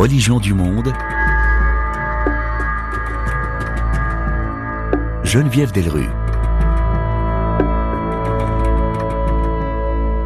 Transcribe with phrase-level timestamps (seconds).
[0.00, 0.94] religions du monde.
[5.24, 6.08] Geneviève Delrue.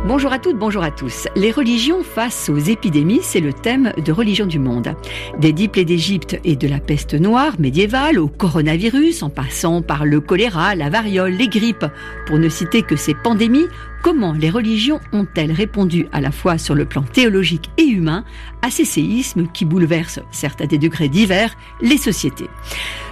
[0.06, 1.26] Bonjour à toutes, bonjour à tous.
[1.34, 4.94] Les religions face aux épidémies, c'est le thème de Religion du monde.
[5.40, 10.04] Des dix plaies d'Égypte et de la peste noire médiévale au coronavirus, en passant par
[10.04, 11.86] le choléra, la variole, les grippes,
[12.26, 13.66] pour ne citer que ces pandémies,
[14.04, 18.22] comment les religions ont-elles répondu à la fois sur le plan théologique et humain
[18.60, 22.50] à ces séismes qui bouleversent, certes à des degrés divers, les sociétés?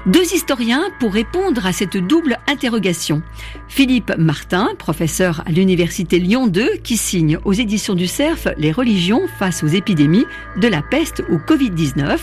[0.04, 3.22] Deux historiens pour répondre à cette double interrogation.
[3.68, 9.22] Philippe Martin, professeur à l'université Lyon 2, qui signe aux éditions du CERF Les religions
[9.38, 10.26] face aux épidémies
[10.58, 12.18] de la peste au Covid-19,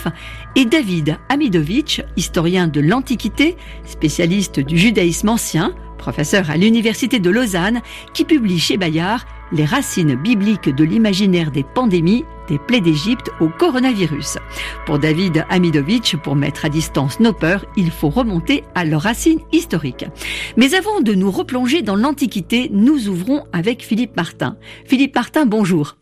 [0.54, 7.80] et David Amidovitch, historien de l'Antiquité, spécialiste du judaïsme ancien, professeur à l'Université de Lausanne,
[8.12, 13.48] qui publie chez Bayard les racines bibliques de l'imaginaire des pandémies, des plaies d'Égypte au
[13.48, 14.38] coronavirus.
[14.86, 19.40] Pour David Amidovitch, pour mettre à distance nos peurs, il faut remonter à leurs racines
[19.52, 20.06] historiques.
[20.56, 24.56] Mais avant de nous replonger dans l'Antiquité, nous ouvrons avec Philippe Martin.
[24.86, 25.96] Philippe Martin, bonjour.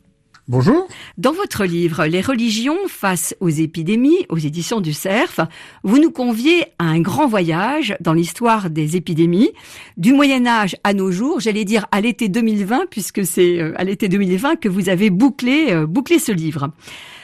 [0.48, 0.88] Bonjour.
[1.18, 5.40] Dans votre livre Les religions face aux épidémies, aux éditions du CERF,
[5.82, 9.50] vous nous conviez à un grand voyage dans l'histoire des épidémies,
[9.98, 13.84] du Moyen Âge à nos jours, j'allais dire à l'été 2020, puisque c'est euh, à
[13.84, 16.70] l'été 2020 que vous avez bouclé, euh, bouclé ce livre.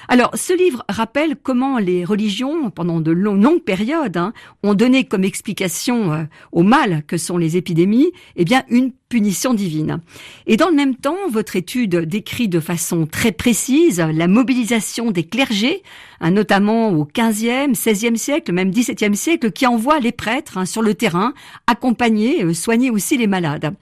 [0.08, 5.24] Alors, ce livre rappelle comment les religions, pendant de longues périodes, hein, ont donné comme
[5.24, 10.00] explication euh, au mal que sont les épidémies, eh bien, une punition divine.
[10.48, 15.22] Et dans le même temps, votre étude décrit de façon très précise la mobilisation des
[15.22, 15.84] clergés,
[16.20, 20.82] hein, notamment au 15e, 16e siècle, même 17e siècle, qui envoient les prêtres hein, sur
[20.82, 21.32] le terrain,
[21.68, 23.74] accompagner, euh, soigner aussi les malades.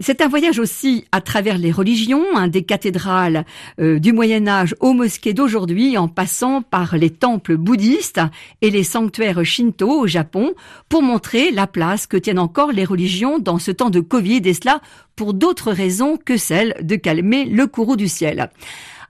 [0.00, 3.46] C'est un voyage aussi à travers les religions, hein, des cathédrales
[3.80, 5.63] euh, du Moyen Âge aux mosquées d'aujourd'hui,
[5.96, 8.20] en passant par les temples bouddhistes
[8.60, 10.52] et les sanctuaires shinto au Japon,
[10.88, 14.54] pour montrer la place que tiennent encore les religions dans ce temps de Covid, et
[14.54, 14.80] cela
[15.16, 18.50] pour d'autres raisons que celle de calmer le courroux du ciel.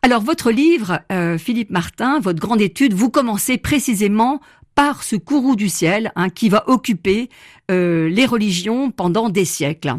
[0.03, 4.41] Alors votre livre, euh, Philippe Martin, votre grande étude, vous commencez précisément
[4.75, 7.31] par ce courroux du ciel hein, qui va occuper
[7.71, 9.95] euh, les religions pendant des siècles.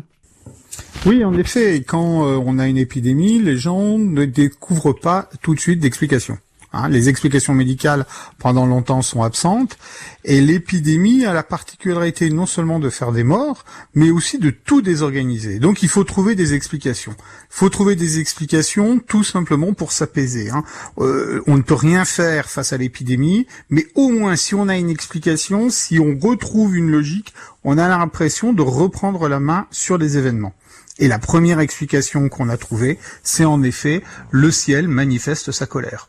[1.06, 5.54] Oui, en effet, quand euh, on a une épidémie, les gens ne découvrent pas tout
[5.54, 6.38] de suite d'explications.
[6.76, 8.06] Hein, les explications médicales
[8.38, 9.78] pendant longtemps sont absentes
[10.26, 13.64] et l'épidémie a la particularité non seulement de faire des morts,
[13.94, 15.60] mais aussi de tout désorganiser.
[15.60, 17.16] Donc il faut trouver des explications.
[17.18, 20.50] Il faut trouver des explications tout simplement pour s'apaiser.
[20.50, 20.66] Hein.
[20.98, 24.76] Euh, on ne peut rien faire face à l'épidémie, mais au moins si on a
[24.76, 29.98] une explication, si on retrouve une logique, on a l'impression de reprendre la main sur
[29.98, 30.54] les événements.
[30.98, 34.02] Et la première explication qu'on a trouvée, c'est en effet
[34.32, 36.08] le ciel manifeste sa colère.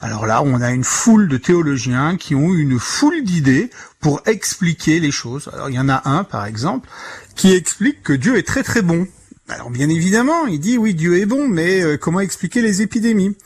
[0.00, 3.70] Alors là, on a une foule de théologiens qui ont une foule d'idées
[4.00, 5.48] pour expliquer les choses.
[5.52, 6.88] Alors il y en a un, par exemple,
[7.36, 9.06] qui explique que Dieu est très très bon.
[9.48, 13.36] Alors bien évidemment, il dit oui, Dieu est bon, mais euh, comment expliquer les épidémies?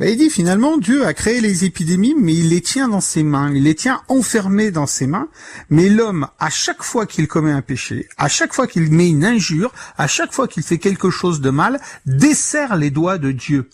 [0.00, 3.52] Il dit finalement, Dieu a créé les épidémies, mais il les tient dans ses mains,
[3.54, 5.28] il les tient enfermées dans ses mains,
[5.70, 9.24] mais l'homme, à chaque fois qu'il commet un péché, à chaque fois qu'il met une
[9.24, 13.70] injure, à chaque fois qu'il fait quelque chose de mal, desserre les doigts de Dieu.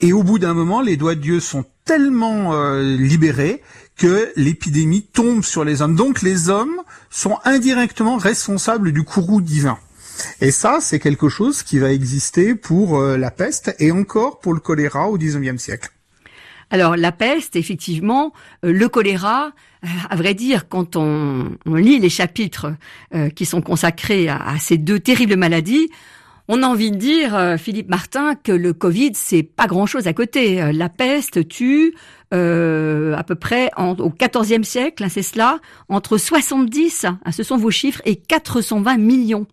[0.00, 3.60] Et au bout d'un moment, les doigts de Dieu sont tellement euh, libérés
[3.96, 5.96] que l'épidémie tombe sur les hommes.
[5.96, 6.80] Donc les hommes
[7.10, 9.76] sont indirectement responsables du courroux divin.
[10.40, 14.54] Et ça, c'est quelque chose qui va exister pour euh, la peste et encore pour
[14.54, 15.90] le choléra au XIXe siècle.
[16.70, 18.32] Alors la peste, effectivement,
[18.64, 19.52] euh, le choléra,
[20.10, 22.74] à vrai dire, quand on, lit les chapitres
[23.36, 25.88] qui sont consacrés à, ces deux terribles maladies,
[26.48, 30.14] on a envie de dire, euh, Philippe Martin, que le Covid, c'est pas grand-chose à
[30.14, 30.62] côté.
[30.62, 31.94] Euh, la peste tue
[32.32, 35.58] euh, à peu près au XIVe siècle, hein, c'est cela,
[35.90, 39.46] entre 70, hein, ce sont vos chiffres, et 420 millions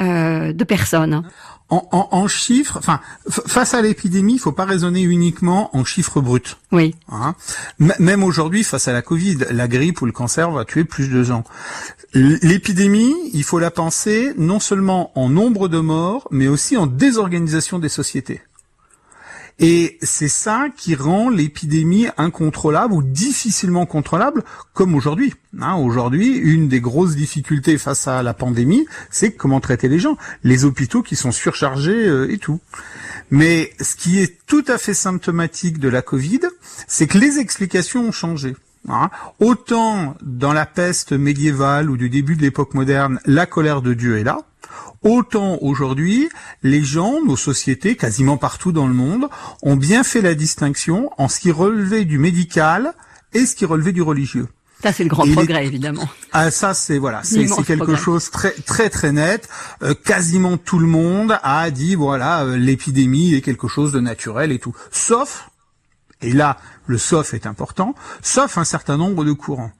[0.00, 1.22] de personnes
[1.70, 6.56] en, en, chiffres, enfin, face à l'épidémie, il faut pas raisonner uniquement en chiffres bruts.
[6.72, 6.96] Oui.
[7.10, 7.34] Hein?
[7.78, 11.22] Même aujourd'hui, face à la Covid, la grippe ou le cancer va tuer plus de
[11.22, 11.44] gens.
[12.12, 17.78] L'épidémie, il faut la penser non seulement en nombre de morts, mais aussi en désorganisation
[17.78, 18.40] des sociétés.
[19.60, 24.42] Et c'est ça qui rend l'épidémie incontrôlable ou difficilement contrôlable,
[24.72, 25.34] comme aujourd'hui.
[25.60, 30.16] Hein, aujourd'hui, une des grosses difficultés face à la pandémie, c'est comment traiter les gens.
[30.44, 32.60] Les hôpitaux qui sont surchargés euh, et tout.
[33.30, 36.40] Mais ce qui est tout à fait symptomatique de la Covid,
[36.88, 38.56] c'est que les explications ont changé.
[38.88, 39.10] Hein.
[39.40, 44.16] Autant dans la peste médiévale ou du début de l'époque moderne, la colère de Dieu
[44.16, 44.38] est là,
[45.02, 46.28] Autant aujourd'hui,
[46.62, 49.28] les gens, nos sociétés, quasiment partout dans le monde,
[49.62, 52.92] ont bien fait la distinction en ce qui relevait du médical
[53.32, 54.48] et ce qui relevait du religieux.
[54.82, 56.08] Ça, c'est le grand progrès, évidemment.
[56.32, 59.48] Ah, ça, c'est voilà, c'est quelque chose très très très net.
[59.82, 64.52] Euh, quasiment tout le monde a dit voilà, euh, l'épidémie est quelque chose de naturel
[64.52, 65.50] et tout, sauf
[66.22, 69.72] et là, le sauf est important, sauf un certain nombre de courants.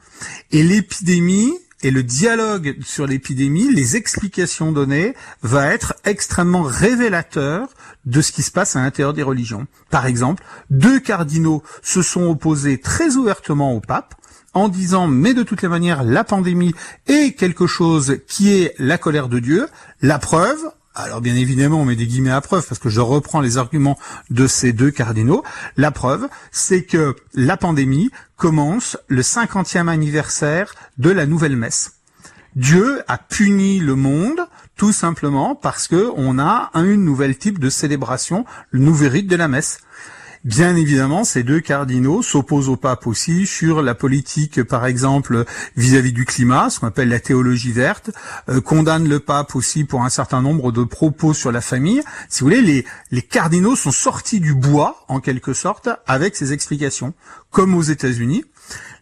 [0.50, 7.68] Et l'épidémie et le dialogue sur l'épidémie, les explications données, va être extrêmement révélateur
[8.04, 9.66] de ce qui se passe à l'intérieur des religions.
[9.90, 14.14] Par exemple, deux cardinaux se sont opposés très ouvertement au pape
[14.52, 16.74] en disant mais de toutes les manières la pandémie
[17.06, 19.68] est quelque chose qui est la colère de Dieu.
[20.02, 20.58] La preuve,
[20.94, 23.98] alors bien évidemment, on met des guillemets à preuve parce que je reprends les arguments
[24.30, 25.44] de ces deux cardinaux.
[25.76, 32.00] La preuve, c'est que la pandémie commence le 50e anniversaire de la nouvelle messe.
[32.56, 34.40] Dieu a puni le monde
[34.76, 39.36] tout simplement parce que on a un nouvel type de célébration, le nouveau rite de
[39.36, 39.80] la messe.
[40.44, 45.44] Bien évidemment, ces deux cardinaux s'opposent au pape aussi sur la politique, par exemple,
[45.76, 48.10] vis-à-vis du climat, ce qu'on appelle la théologie verte,
[48.48, 52.02] euh, condamnent le pape aussi pour un certain nombre de propos sur la famille.
[52.30, 56.54] Si vous voulez, les, les cardinaux sont sortis du bois, en quelque sorte, avec ces
[56.54, 57.12] explications.
[57.50, 58.46] Comme aux États-Unis,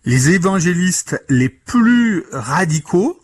[0.04, 3.20] les évangélistes les plus radicaux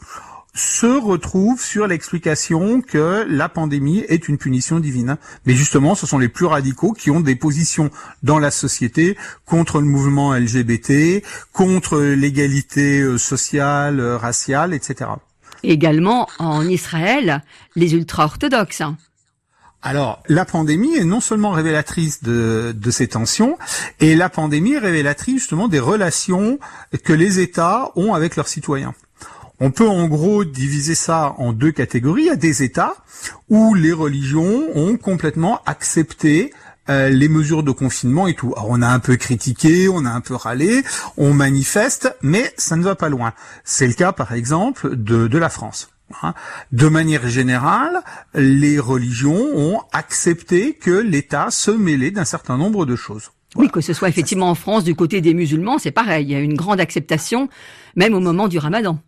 [0.55, 5.17] se retrouve sur l'explication que la pandémie est une punition divine.
[5.47, 7.91] Mais justement, ce sont les plus radicaux qui ont des positions
[8.23, 9.17] dans la société
[9.47, 15.11] contre le mouvement LGBT, contre l'égalité euh, sociale, euh, raciale, etc.
[15.65, 17.43] Également en Israël,
[17.75, 18.83] les ultra-orthodoxes.
[19.83, 23.59] Alors, la pandémie est non seulement révélatrice de, de, ces tensions,
[24.01, 26.59] et la pandémie est révélatrice justement des relations
[27.03, 28.95] que les États ont avec leurs citoyens.
[29.61, 32.23] On peut en gros diviser ça en deux catégories.
[32.23, 32.95] Il y a des États
[33.49, 36.53] où les religions ont complètement accepté
[36.91, 38.53] euh, les mesures de confinement et tout.
[38.57, 40.83] Alors on a un peu critiqué, on a un peu râlé,
[41.17, 43.33] on manifeste, mais ça ne va pas loin.
[43.65, 45.89] C'est le cas par exemple de, de la France.
[46.23, 46.35] Hein.
[46.73, 48.03] De manière générale,
[48.35, 53.31] les religions ont accepté que l'État se mêlait d'un certain nombre de choses.
[53.57, 56.27] Oui, que ce soit effectivement en France du côté des musulmans, c'est pareil.
[56.27, 57.49] Il y a une grande acceptation,
[57.95, 58.99] même au moment du ramadan.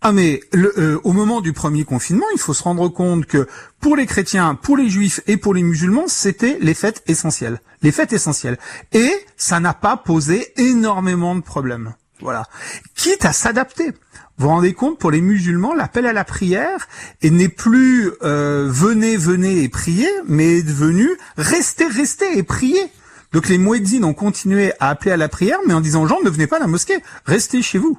[0.00, 3.48] Ah mais euh, au moment du premier confinement, il faut se rendre compte que
[3.80, 7.60] pour les chrétiens, pour les juifs et pour les musulmans, c'était les fêtes essentielles.
[7.82, 8.58] Les fêtes essentielles.
[8.92, 11.94] Et ça n'a pas posé énormément de problèmes.
[12.20, 12.44] Voilà.
[12.94, 13.90] Quitte à s'adapter.
[14.38, 16.86] Vous vous rendez compte, pour les musulmans, l'appel à la prière
[17.24, 22.86] n'est plus euh, venez, venez et priez, mais est devenu restez, restez et priez.
[23.32, 26.30] Donc les muezzins ont continué à appeler à la prière, mais en disant gens ne
[26.30, 27.98] venez pas à la mosquée, restez chez vous.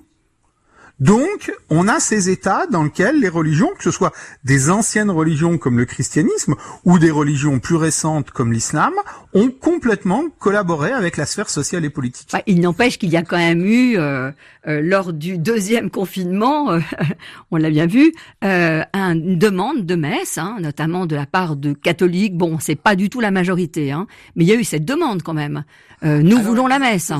[0.99, 4.11] Donc, on a ces États dans lesquels les religions, que ce soit
[4.43, 8.93] des anciennes religions comme le christianisme ou des religions plus récentes comme l'islam,
[9.33, 12.29] ont complètement collaboré avec la sphère sociale et politique.
[12.33, 14.31] Bah, il n'empêche qu'il y a quand même eu, euh,
[14.67, 16.79] euh, lors du deuxième confinement, euh,
[17.51, 18.11] on l'a bien vu,
[18.41, 22.35] une demande de messe, hein, notamment de la part de catholiques.
[22.35, 24.05] Bon, c'est pas du tout la majorité, hein,
[24.35, 25.63] mais il y a eu cette demande quand même.
[26.03, 27.11] nous voulons la messe.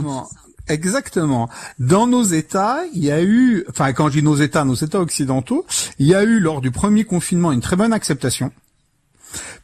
[0.69, 1.50] Exactement.
[1.80, 5.00] Dans nos États, il y a eu, enfin quand je dis nos États, nos États
[5.00, 5.66] occidentaux,
[5.98, 8.51] il y a eu lors du premier confinement une très bonne acceptation.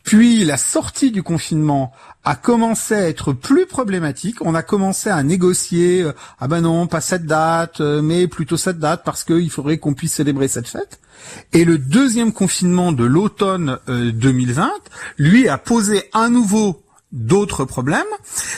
[0.04, 1.92] Puis la sortie du confinement
[2.24, 4.38] a commencé à être plus problématique.
[4.42, 8.58] On a commencé à négocier, euh, ah ben non, pas cette date, euh, mais plutôt
[8.58, 11.00] cette date parce qu'il faudrait qu'on puisse célébrer cette fête.
[11.54, 14.70] Et le deuxième confinement de l'automne 2020, euh,
[15.18, 18.04] lui, a posé à nouveau d'autres problèmes,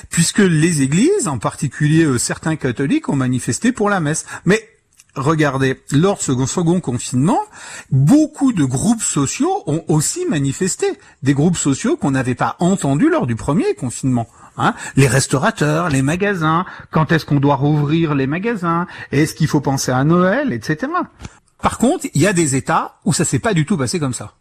[0.10, 4.25] puisque les églises, en particulier euh, certains catholiques, ont manifesté pour la messe.
[4.46, 4.68] Mais
[5.16, 7.39] regardez, lors de ce second confinement,
[7.92, 10.88] beaucoup de groupes sociaux ont aussi manifesté.
[11.24, 14.27] Des groupes sociaux qu'on n'avait pas entendus lors du premier confinement.
[14.58, 19.62] Hein les restaurateurs, les magasins, quand est-ce qu'on doit rouvrir les magasins, est-ce qu'il faut
[19.62, 20.92] penser à Noël, etc.
[21.62, 24.13] Par contre, il y a des États où ça s'est pas du tout passé comme
[24.13, 24.34] ça.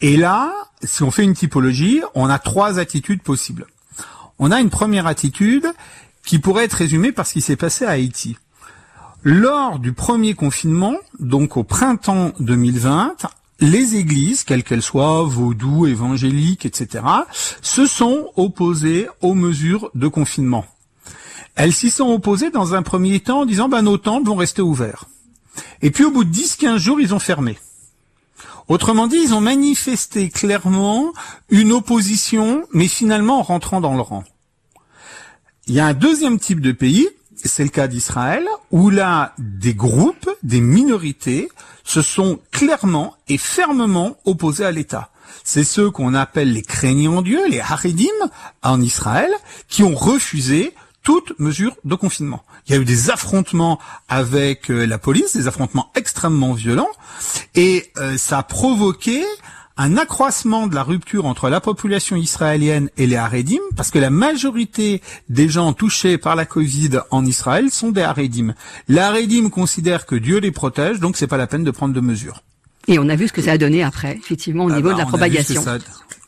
[0.00, 0.52] Et là,
[0.84, 3.66] si on fait une typologie, on a trois attitudes possibles.
[4.38, 5.66] On a une première attitude
[6.24, 8.36] qui pourrait être résumée par ce qui s'est passé à Haïti.
[9.24, 13.16] Lors du premier confinement, donc au printemps 2020,
[13.60, 17.04] les églises, quelles qu'elles soient, vaudou, évangéliques, etc.,
[17.60, 20.64] se sont opposées aux mesures de confinement.
[21.56, 24.62] Elles s'y sont opposées dans un premier temps en disant ben, nos temples vont rester
[24.62, 25.06] ouverts.
[25.82, 27.58] Et puis au bout de 10-15 jours, ils ont fermé.
[28.68, 31.12] Autrement dit, ils ont manifesté clairement
[31.48, 34.24] une opposition, mais finalement en rentrant dans le rang.
[35.66, 37.08] Il y a un deuxième type de pays
[37.44, 41.48] c'est le cas d'Israël, où là, des groupes, des minorités,
[41.84, 45.10] se sont clairement et fermement opposés à l'État.
[45.44, 48.06] C'est ceux qu'on appelle les craignants Dieu, les Haredim,
[48.62, 49.30] en Israël,
[49.68, 52.42] qui ont refusé toute mesure de confinement.
[52.66, 53.78] Il y a eu des affrontements
[54.08, 56.90] avec euh, la police, des affrontements extrêmement violents,
[57.54, 59.24] et euh, ça a provoqué
[59.78, 64.10] un accroissement de la rupture entre la population israélienne et les Haredim, parce que la
[64.10, 68.54] majorité des gens touchés par la Covid en Israël sont des Haredim.
[68.88, 72.00] Les Haredim considèrent que Dieu les protège, donc c'est pas la peine de prendre de
[72.00, 72.42] mesures.
[72.88, 74.94] Et on a vu ce que ça a donné après, effectivement, au Ah niveau bah,
[74.94, 75.62] de la on a vu propagation.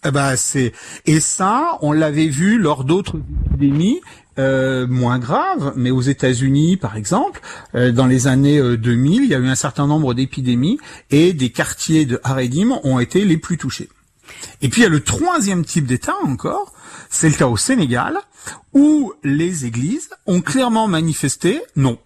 [0.04, 0.72] Eh c'est
[1.06, 4.00] et ça, on l'avait vu lors d'autres épidémies
[4.38, 7.40] euh, moins graves, mais aux États-Unis, par exemple,
[7.74, 10.78] euh, dans les années euh, 2000, il y a eu un certain nombre d'épidémies
[11.10, 13.88] et des quartiers de Haredim ont été les plus touchés.
[14.62, 16.72] Et puis il y a le troisième type d'État encore,
[17.10, 18.18] c'est le cas au Sénégal,
[18.72, 21.98] où les églises ont clairement manifesté non.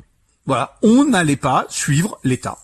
[0.47, 2.59] Voilà, on n'allait pas suivre l'État.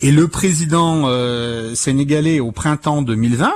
[0.00, 3.50] Et le président euh, sénégalais au printemps 2020,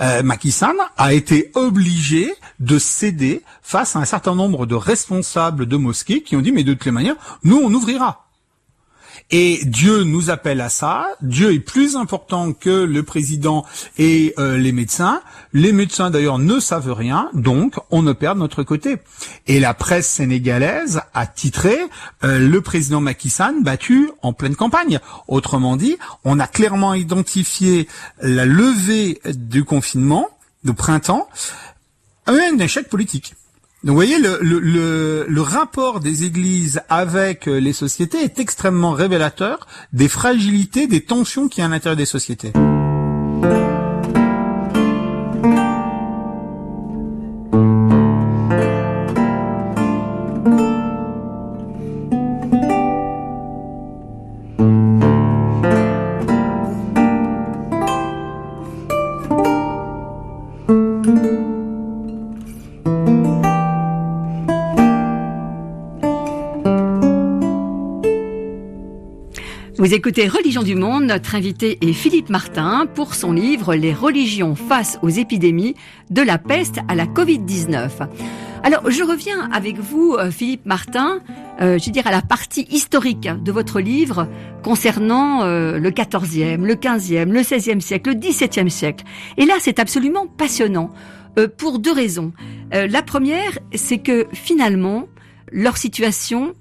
[0.00, 5.66] euh, Macky Sall, a été obligé de céder face à un certain nombre de responsables
[5.66, 8.25] de mosquées qui ont dit mais de toutes les manières, nous on ouvrira.
[9.30, 11.08] Et Dieu nous appelle à ça.
[11.20, 13.64] Dieu est plus important que le président
[13.98, 15.20] et euh, les médecins.
[15.52, 18.98] Les médecins d'ailleurs ne savent rien, donc on ne perd notre côté.
[19.48, 21.76] Et la presse sénégalaise a titré
[22.22, 25.00] euh, le président Macky Sall battu en pleine campagne.
[25.26, 27.88] Autrement dit, on a clairement identifié
[28.20, 30.28] la levée du confinement
[30.62, 31.28] de printemps
[32.26, 33.34] un échec politique.
[33.86, 34.40] Donc vous voyez, le,
[35.28, 41.46] le, rapport des églises avec euh, les sociétés est extrêmement révélateur des fragilités, des tensions
[41.46, 42.52] qu'il y a à l'intérieur des sociétés.
[69.86, 74.56] Vous écoutez Religion du Monde, notre invité est Philippe Martin pour son livre Les religions
[74.56, 75.76] face aux épidémies
[76.10, 78.08] de la peste à la Covid-19.
[78.64, 81.20] Alors, je reviens avec vous, euh, Philippe Martin,
[81.60, 84.28] euh, je veux dire à la partie historique de votre livre
[84.64, 89.04] concernant euh, le 14e, le 15e, le 16e siècle, le 17e siècle.
[89.36, 90.90] Et là, c'est absolument passionnant
[91.58, 92.32] pour deux raisons.
[92.72, 95.06] La première, c'est que finalement,
[95.52, 96.54] leur situation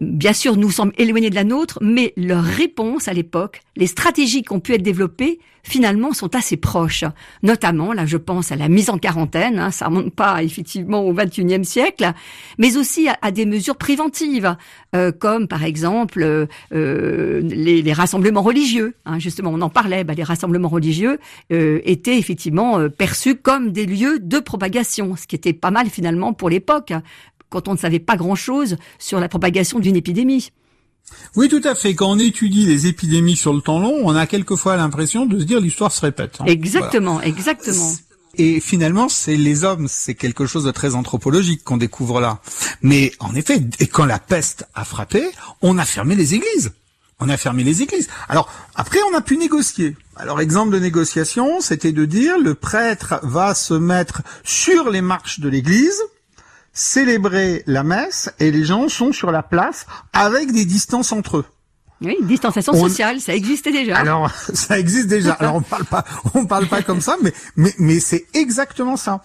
[0.00, 4.42] bien sûr, nous sommes éloignés de la nôtre, mais leurs réponses à l'époque, les stratégies
[4.42, 7.04] qui ont pu être développées, finalement, sont assez proches.
[7.42, 11.14] Notamment, là, je pense à la mise en quarantaine, hein, ça remonte pas effectivement au
[11.14, 12.12] XXIe siècle,
[12.58, 14.56] mais aussi à, à des mesures préventives,
[14.94, 18.94] euh, comme par exemple euh, euh, les, les rassemblements religieux.
[19.06, 20.04] Hein, justement, on en parlait.
[20.04, 21.18] Bah, les rassemblements religieux
[21.50, 25.88] euh, étaient effectivement euh, perçus comme des lieux de propagation, ce qui était pas mal
[25.88, 26.92] finalement pour l'époque
[27.54, 30.50] quand on ne savait pas grand-chose sur la propagation d'une épidémie.
[31.36, 31.94] Oui, tout à fait.
[31.94, 35.44] Quand on étudie les épidémies sur le temps long, on a quelquefois l'impression de se
[35.44, 36.38] dire l'histoire se répète.
[36.40, 36.46] hein.
[36.46, 37.92] Exactement, exactement.
[38.36, 42.40] Et finalement, c'est les hommes, c'est quelque chose de très anthropologique qu'on découvre là.
[42.82, 45.22] Mais en effet, et quand la peste a frappé,
[45.62, 46.72] on a fermé les églises.
[47.20, 48.08] On a fermé les églises.
[48.28, 49.96] Alors après, on a pu négocier.
[50.16, 55.38] Alors exemple de négociation, c'était de dire le prêtre va se mettre sur les marches
[55.38, 56.02] de l'église,
[56.74, 61.44] célébrer la messe, et les gens sont sur la place avec des distances entre eux.
[62.02, 63.96] Oui, distanciation On- sociale, ça existait déjà.
[63.96, 65.32] Alors, ça existe déjà.
[65.34, 66.04] Alors, on parle pas,
[66.34, 69.22] on parle pas comme ça, mais, mais, mais c'est exactement ça.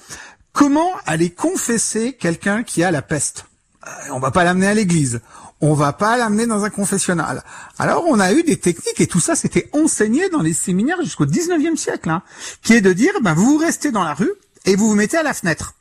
[0.53, 3.45] Comment aller confesser quelqu'un qui a la peste?
[3.85, 5.19] Euh, On va pas l'amener à l'église.
[5.61, 7.43] On va pas l'amener dans un confessionnal.
[7.77, 11.25] Alors, on a eu des techniques et tout ça, c'était enseigné dans les séminaires jusqu'au
[11.25, 12.21] 19e siècle, hein,
[12.61, 14.31] qui est de dire, ben, vous restez dans la rue
[14.65, 15.73] et vous vous mettez à la fenêtre.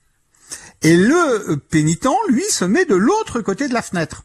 [0.83, 4.25] Et le pénitent, lui, se met de l'autre côté de la fenêtre.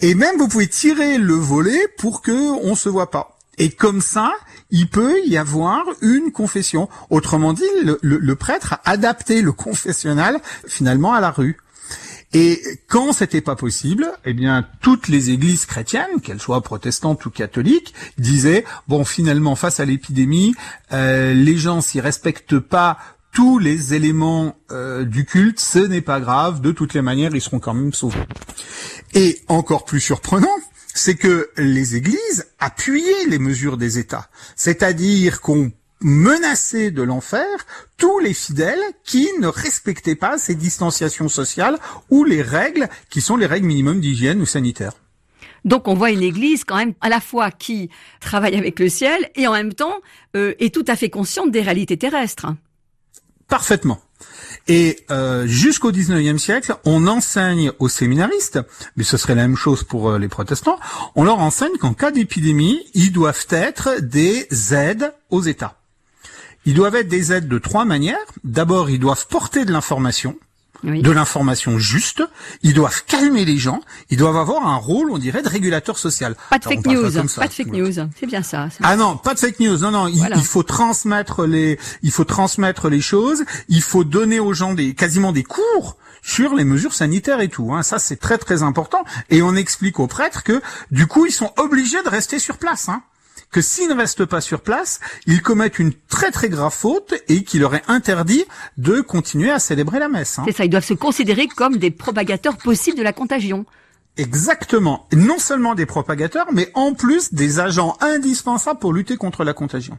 [0.00, 3.38] Et même vous pouvez tirer le volet pour que on se voit pas.
[3.58, 4.32] Et comme ça,
[4.70, 6.88] il peut y avoir une confession.
[7.10, 7.64] Autrement dit,
[8.02, 11.58] le prêtre a adapté le confessionnal finalement à la rue.
[12.32, 17.30] Et quand c'était pas possible, eh bien toutes les églises chrétiennes, qu'elles soient protestantes ou
[17.30, 20.54] catholiques, disaient bon finalement face à l'épidémie,
[20.92, 22.98] euh, les gens s'y respectent pas
[23.32, 27.40] tous les éléments euh, du culte, ce n'est pas grave, de toutes les manières ils
[27.40, 28.18] seront quand même sauvés.
[29.14, 30.48] Et encore plus surprenant,
[30.94, 34.28] c'est que les églises appuyaient les mesures des États.
[34.56, 35.70] C'est-à-dire qu'on
[36.02, 37.46] menacer de l'enfer
[37.98, 43.36] tous les fidèles qui ne respectaient pas ces distanciations sociales ou les règles qui sont
[43.36, 44.94] les règles minimum d'hygiène ou sanitaire.
[45.66, 49.28] Donc on voit une église quand même à la fois qui travaille avec le ciel
[49.34, 49.94] et en même temps
[50.36, 52.46] euh, est tout à fait consciente des réalités terrestres.
[53.50, 54.00] Parfaitement.
[54.68, 58.60] Et euh, jusqu'au 19e siècle, on enseigne aux séminaristes,
[58.96, 60.78] mais ce serait la même chose pour euh, les protestants,
[61.16, 65.76] on leur enseigne qu'en cas d'épidémie, ils doivent être des aides aux États.
[66.66, 68.18] Ils doivent être des aides de trois manières.
[68.44, 70.36] D'abord, ils doivent porter de l'information,
[70.84, 72.22] de l'information juste.
[72.62, 73.80] Ils doivent calmer les gens.
[74.10, 76.36] Ils doivent avoir un rôle, on dirait, de régulateur social.
[76.50, 77.10] Pas de fake news.
[77.36, 77.92] pas de fake news.
[78.18, 79.78] C'est bien ça, Ah non, pas de fake news.
[79.78, 80.08] Non, non.
[80.08, 83.44] Il, faut transmettre les, il faut transmettre les choses.
[83.68, 87.72] Il faut donner aux gens des, quasiment des cours sur les mesures sanitaires et tout.
[87.72, 87.82] Hein.
[87.82, 89.04] Ça, c'est très très important.
[89.30, 90.60] Et on explique aux prêtres que,
[90.90, 92.88] du coup, ils sont obligés de rester sur place.
[92.88, 93.02] Hein
[93.50, 97.44] que s'ils ne restent pas sur place, ils commettent une très très grave faute et
[97.44, 98.44] qu'il leur est interdit
[98.76, 100.38] de continuer à célébrer la messe.
[100.38, 100.44] Hein.
[100.46, 103.66] C'est ça, ils doivent se considérer comme des propagateurs possibles de la contagion.
[104.16, 105.06] Exactement.
[105.12, 109.98] Non seulement des propagateurs, mais en plus des agents indispensables pour lutter contre la contagion.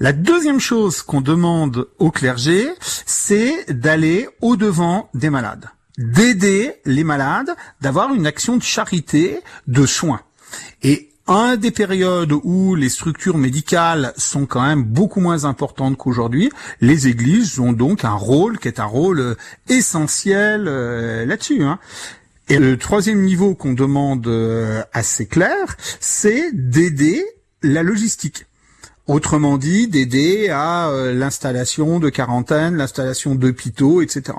[0.00, 7.54] La deuxième chose qu'on demande au clergé, c'est d'aller au-devant des malades, d'aider les malades,
[7.80, 10.20] d'avoir une action de charité, de soins.
[10.82, 16.50] Et un des périodes où les structures médicales sont quand même beaucoup moins importantes qu'aujourd'hui,
[16.80, 19.34] les églises ont donc un rôle qui est un rôle euh,
[19.68, 21.62] essentiel euh, là-dessus.
[21.62, 21.78] Hein.
[22.48, 27.22] Et le troisième niveau qu'on demande euh, assez clair, c'est d'aider
[27.62, 28.46] la logistique.
[29.06, 34.34] Autrement dit, d'aider à l'installation de quarantaine, l'installation d'hôpitaux, etc.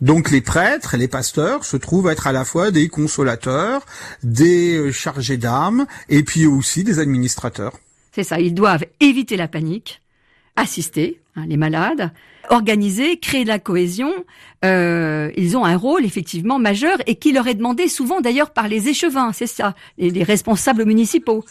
[0.00, 3.84] Donc les prêtres, les pasteurs se trouvent être à la fois des consolateurs,
[4.22, 7.78] des euh, chargés d'âme et puis aussi des administrateurs.
[8.12, 10.00] C'est ça, ils doivent éviter la panique,
[10.56, 12.12] assister hein, les malades,
[12.50, 14.12] organiser, créer de la cohésion.
[14.64, 18.68] Euh, ils ont un rôle effectivement majeur et qui leur est demandé souvent d'ailleurs par
[18.68, 21.44] les échevins, c'est ça, les responsables municipaux.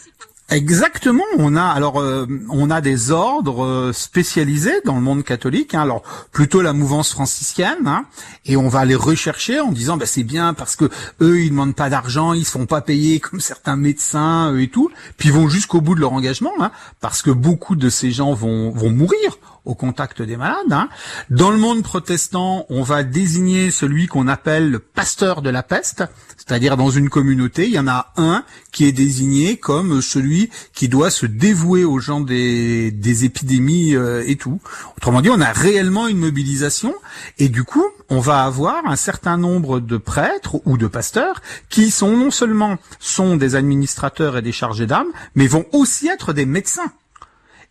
[0.54, 1.24] Exactement.
[1.40, 5.74] On a alors euh, on a des ordres euh, spécialisés dans le monde catholique.
[5.74, 8.06] Hein, alors plutôt la mouvance franciscaine, hein,
[8.46, 10.86] et on va les rechercher en disant bah c'est bien parce que
[11.22, 14.92] eux ils demandent pas d'argent, ils se font pas payer comme certains médecins et tout,
[15.18, 18.34] puis ils vont jusqu'au bout de leur engagement, hein, parce que beaucoup de ces gens
[18.34, 20.72] vont vont mourir au contact des malades.
[20.72, 20.90] Hein.
[21.30, 26.04] Dans le monde protestant, on va désigner celui qu'on appelle le pasteur de la peste,
[26.38, 30.90] c'est-à-dire dans une communauté, il y en a un qui est désigné comme celui qui
[30.90, 32.92] doit se dévouer aux gens des,
[33.24, 34.60] épidémies euh, et tout.
[34.98, 36.94] Autrement dit, on a réellement une mobilisation
[37.38, 41.92] et du coup, on va avoir un certain nombre de prêtres ou de pasteurs qui
[41.92, 46.46] sont non seulement sont des administrateurs et des chargés d'âme, mais vont aussi être des
[46.46, 46.92] médecins.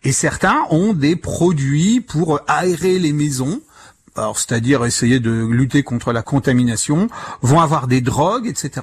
[0.04, 3.60] Et certains ont des produits pour aérer les maisons,
[4.16, 7.08] c'est-à-dire essayer de lutter contre la contamination,
[7.40, 8.82] vont avoir des drogues, etc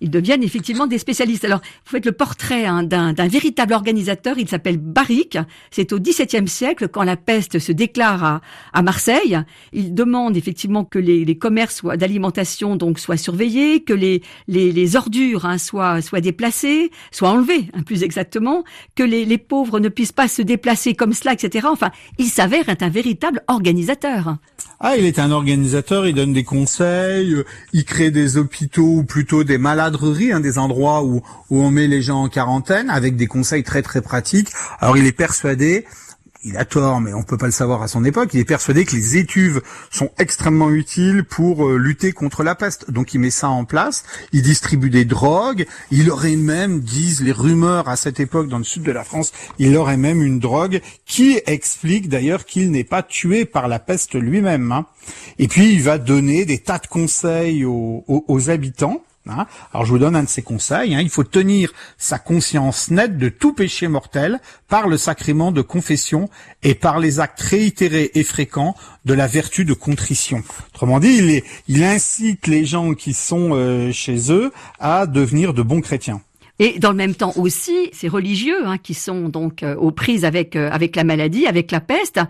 [0.00, 1.44] ils deviennent effectivement des spécialistes.
[1.44, 5.38] Alors, vous faites le portrait hein, d'un véritable organisateur, il s'appelle Barrique,
[5.70, 8.40] c'est au XVIIe siècle, quand la peste se déclare à,
[8.72, 9.38] à Marseille,
[9.72, 14.96] il demande effectivement que les, les commerces d'alimentation donc soient surveillés, que les, les, les
[14.96, 19.88] ordures hein, soient, soient déplacées, soient enlevées, hein, plus exactement, que les, les pauvres ne
[19.88, 21.66] puissent pas se déplacer comme cela, etc.
[21.70, 24.36] Enfin, il s'avère être un véritable organisateur.
[24.80, 29.04] Ah, il est un organisateur, il donne des conseils, euh, il crée des hôpitaux ou
[29.04, 29.58] plutôt des
[30.32, 33.82] hein, des endroits où, où on met les gens en quarantaine avec des conseils très
[33.82, 34.50] très pratiques.
[34.80, 35.84] Alors il est persuadé
[36.42, 38.84] il a tort, mais on peut pas le savoir à son époque, il est persuadé
[38.84, 42.90] que les étuves sont extrêmement utiles pour euh, lutter contre la peste.
[42.90, 47.32] Donc il met ça en place, il distribue des drogues, il aurait même, disent les
[47.32, 50.80] rumeurs à cette époque dans le sud de la France, il aurait même une drogue
[51.04, 54.72] qui explique d'ailleurs qu'il n'est pas tué par la peste lui-même.
[54.72, 54.86] Hein.
[55.38, 59.46] Et puis il va donner des tas de conseils aux habitants Hein?
[59.72, 60.94] Alors je vous donne un de ces conseils.
[60.94, 61.00] Hein.
[61.00, 66.30] Il faut tenir sa conscience nette de tout péché mortel par le sacrement de confession
[66.62, 70.42] et par les actes réitérés et fréquents de la vertu de contrition.
[70.74, 75.80] Autrement dit, il, incite les gens qui sont euh, chez eux à devenir de bons
[75.80, 76.22] chrétiens.
[76.62, 80.26] Et dans le même temps aussi, ces religieux hein, qui sont donc euh, aux prises
[80.26, 82.20] avec euh, avec la maladie, avec la peste,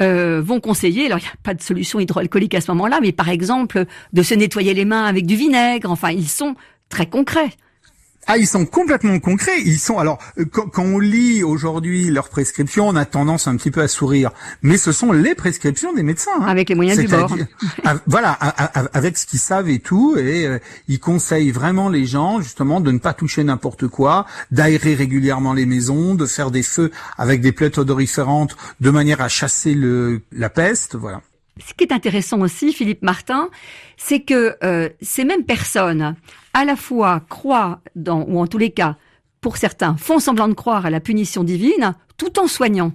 [0.00, 1.04] euh, vont conseiller.
[1.04, 4.22] Alors il n'y a pas de solution hydroalcoolique à ce moment-là, mais par exemple de
[4.22, 5.90] se nettoyer les mains avec du vinaigre.
[5.90, 6.54] Enfin, ils sont
[6.88, 7.50] très concrets.
[8.26, 9.60] Ah, ils sont complètement concrets.
[9.64, 13.56] Ils sont alors euh, quand, quand on lit aujourd'hui leurs prescriptions, on a tendance un
[13.56, 14.30] petit peu à sourire,
[14.62, 16.30] mais ce sont les prescriptions des médecins.
[16.40, 16.46] hein.
[16.46, 17.36] Avec les moyens du bord.
[18.06, 20.58] Voilà, avec ce qu'ils savent et tout, et euh,
[20.88, 25.66] ils conseillent vraiment les gens justement de ne pas toucher n'importe quoi, d'aérer régulièrement les
[25.66, 30.50] maisons, de faire des feux avec des plantes odoriférantes de manière à chasser le la
[30.50, 30.96] peste.
[30.96, 31.20] Voilà.
[31.58, 33.48] Ce qui est intéressant aussi, Philippe Martin,
[33.96, 36.16] c'est que euh, ces mêmes personnes,
[36.52, 38.96] à la fois croient dans, ou en tous les cas,
[39.40, 42.92] pour certains, font semblant de croire à la punition divine, tout en soignant.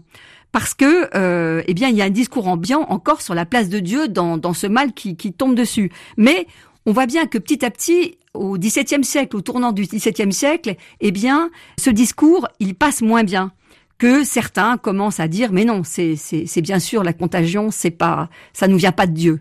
[0.52, 3.70] Parce que, euh, eh bien, il y a un discours ambiant encore sur la place
[3.70, 5.92] de Dieu dans, ce mal qui, qui tombe dessus.
[6.18, 6.48] Mais
[6.86, 10.76] on voit bien que petit à petit, au XVIIe siècle, au tournant du XVIIe siècle,
[11.00, 13.52] eh bien, ce discours, il passe moins bien
[14.00, 17.92] que certains commencent à dire mais non c'est c'est c'est bien sûr la contagion c'est
[17.92, 19.40] pas ça nous vient pas de Dieu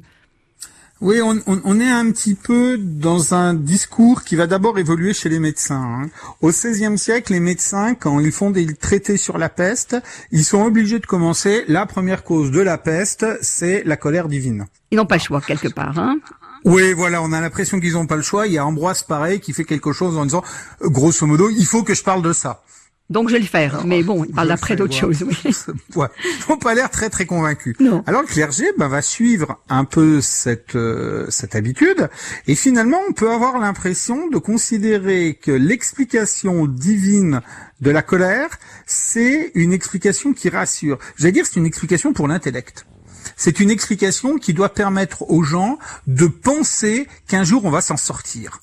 [1.00, 5.14] Oui, on, on- on est un petit peu dans un discours qui va d'abord évoluer
[5.14, 5.80] chez les médecins.
[6.02, 6.06] hein.
[6.40, 9.94] Au XVIe siècle, les médecins, quand ils font des traités sur la peste,
[10.32, 11.64] ils sont obligés de commencer.
[11.68, 14.66] La première cause de la peste, c'est la colère divine.
[14.90, 16.18] ils n'ont pas le choix quelque part hein
[16.64, 18.48] Oui, voilà, on a l'impression qu'ils n'ont pas le choix.
[18.48, 20.42] Il y a Ambroise pareil qui fait quelque chose en disant,
[20.82, 22.64] grosso modo, il faut que je parle de ça.
[23.10, 25.36] Donc je vais le faire mais bon il parle après d'autres choses oui.
[25.96, 26.08] ouais.
[26.24, 27.74] Ils n'ont pas l'air très très convaincus.
[27.80, 28.02] Non.
[28.06, 32.08] Alors le clergé ben, va suivre un peu cette euh, cette habitude
[32.46, 37.40] et finalement on peut avoir l'impression de considérer que l'explication divine
[37.80, 40.98] de la colère c'est une explication qui rassure.
[41.16, 42.86] J'allais dire c'est une explication pour l'intellect.
[43.36, 47.96] C'est une explication qui doit permettre aux gens de penser qu'un jour on va s'en
[47.96, 48.60] sortir.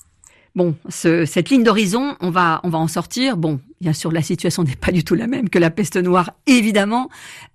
[0.56, 3.36] Bon ce, cette ligne d'horizon on va on va en sortir.
[3.36, 6.32] Bon bien sûr la situation n'est pas du tout la même que la peste noire
[6.46, 7.08] évidemment.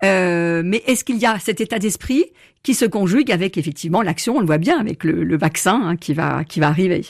[0.04, 2.24] Euh, mais est-ce qu'il y a cet état d'esprit
[2.62, 6.14] qui se conjugue avec effectivement l'action on le voit bien avec le, vaccin hein, qui
[6.14, 7.02] va qui va arriver?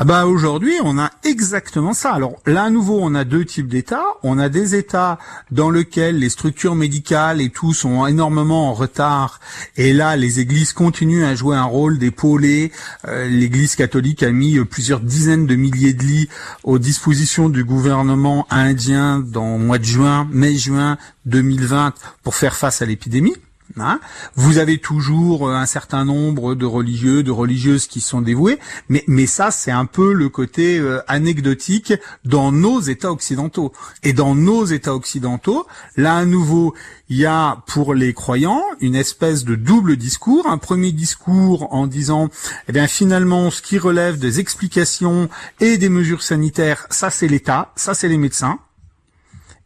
[0.00, 2.12] Ah bah aujourd'hui, on a exactement ça.
[2.12, 4.04] Alors là à nouveau, on a deux types d'États.
[4.22, 5.18] On a des États
[5.50, 9.40] dans lesquels les structures médicales et tout sont énormément en retard.
[9.76, 12.70] Et là, les églises continuent à jouer un rôle d'épaulé.
[13.08, 16.28] Euh, L'Église catholique a mis euh, plusieurs dizaines de milliers de lits
[16.62, 22.82] aux dispositions du gouvernement indien dans le mois de juin, mai-juin 2020 pour faire face
[22.82, 23.34] à l'épidémie.
[23.80, 24.00] Hein
[24.34, 29.04] vous avez toujours euh, un certain nombre de religieux, de religieuses qui sont dévoués, mais,
[29.06, 31.92] mais ça c'est un peu le côté euh, anecdotique
[32.24, 33.72] dans nos États occidentaux.
[34.02, 36.74] Et dans nos États occidentaux, là à nouveau,
[37.08, 40.46] il y a pour les croyants une espèce de double discours.
[40.46, 42.28] Un premier discours en disant,
[42.68, 45.28] eh bien finalement, ce qui relève des explications
[45.60, 48.58] et des mesures sanitaires, ça c'est l'État, ça c'est les médecins.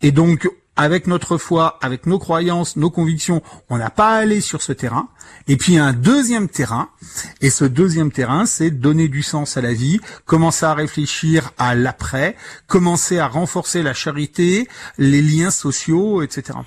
[0.02, 4.40] Et donc, avec notre foi, avec nos croyances, nos convictions, on n'a pas à aller
[4.40, 5.08] sur ce terrain.
[5.48, 6.88] Et puis un deuxième terrain,
[7.40, 11.74] et ce deuxième terrain, c'est donner du sens à la vie, commencer à réfléchir à
[11.74, 16.58] l'après, commencer à renforcer la charité, les liens sociaux, etc.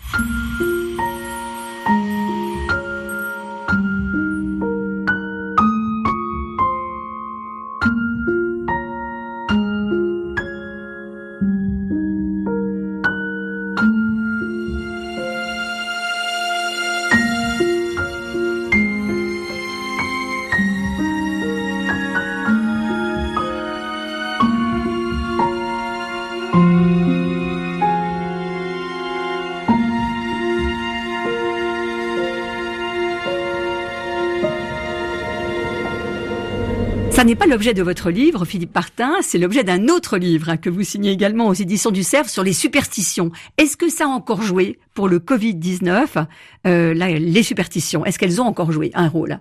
[37.16, 40.70] Ça n'est pas l'objet de votre livre, Philippe Martin, c'est l'objet d'un autre livre que
[40.70, 43.32] vous signez également aux éditions du Cerf sur les superstitions.
[43.58, 46.26] Est-ce que ça a encore joué pour le Covid-19,
[46.68, 48.04] euh, les superstitions?
[48.04, 49.40] Est-ce qu'elles ont encore joué un rôle?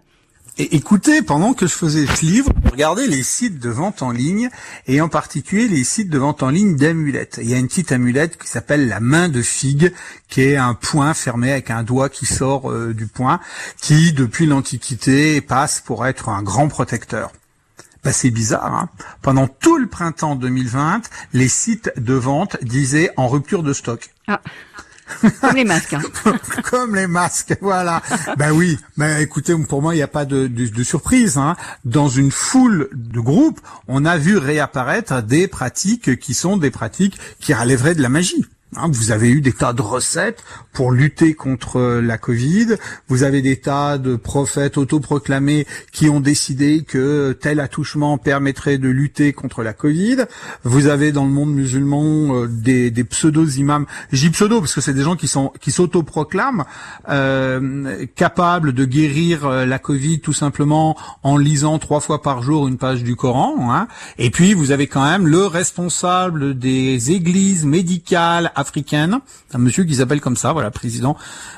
[0.56, 4.50] Écoutez, pendant que je faisais ce livre, regardez les sites de vente en ligne,
[4.86, 7.40] et en particulier les sites de vente en ligne d'amulettes.
[7.42, 9.92] Il y a une petite amulette qui s'appelle la main de figue,
[10.28, 13.40] qui est un poing fermé avec un doigt qui sort euh, du poing,
[13.80, 17.32] qui depuis l'Antiquité passe pour être un grand protecteur.
[18.04, 18.74] Bah, c'est bizarre.
[18.74, 18.88] Hein
[19.22, 24.10] Pendant tout le printemps 2020, les sites de vente disaient en rupture de stock.
[24.28, 24.40] Ah,
[25.40, 25.92] comme les masques.
[25.94, 26.02] hein.
[26.70, 28.02] Comme les masques, voilà.
[28.38, 31.36] ben oui, ben écoutez, pour moi, il n'y a pas de, de, de surprise.
[31.36, 31.56] Hein.
[31.84, 37.18] Dans une foule de groupes, on a vu réapparaître des pratiques qui sont des pratiques
[37.38, 38.46] qui relèveraient de la magie.
[38.76, 42.76] Hein, vous avez eu des tas de recettes pour lutter contre la Covid.
[43.08, 48.88] Vous avez des tas de prophètes autoproclamés qui ont décidé que tel attouchement permettrait de
[48.88, 50.24] lutter contre la Covid.
[50.64, 53.86] Vous avez dans le monde musulman euh, des, des pseudos imams.
[54.10, 56.64] J'ai pseudo parce que c'est des gens qui sont qui s'autoproclament
[57.08, 62.66] euh, capables de guérir euh, la Covid tout simplement en lisant trois fois par jour
[62.66, 63.72] une page du Coran.
[63.72, 63.86] Hein.
[64.18, 69.20] Et puis vous avez quand même le responsable des églises médicales africaine,
[69.52, 71.16] un monsieur qui s'appelle comme ça, voilà, président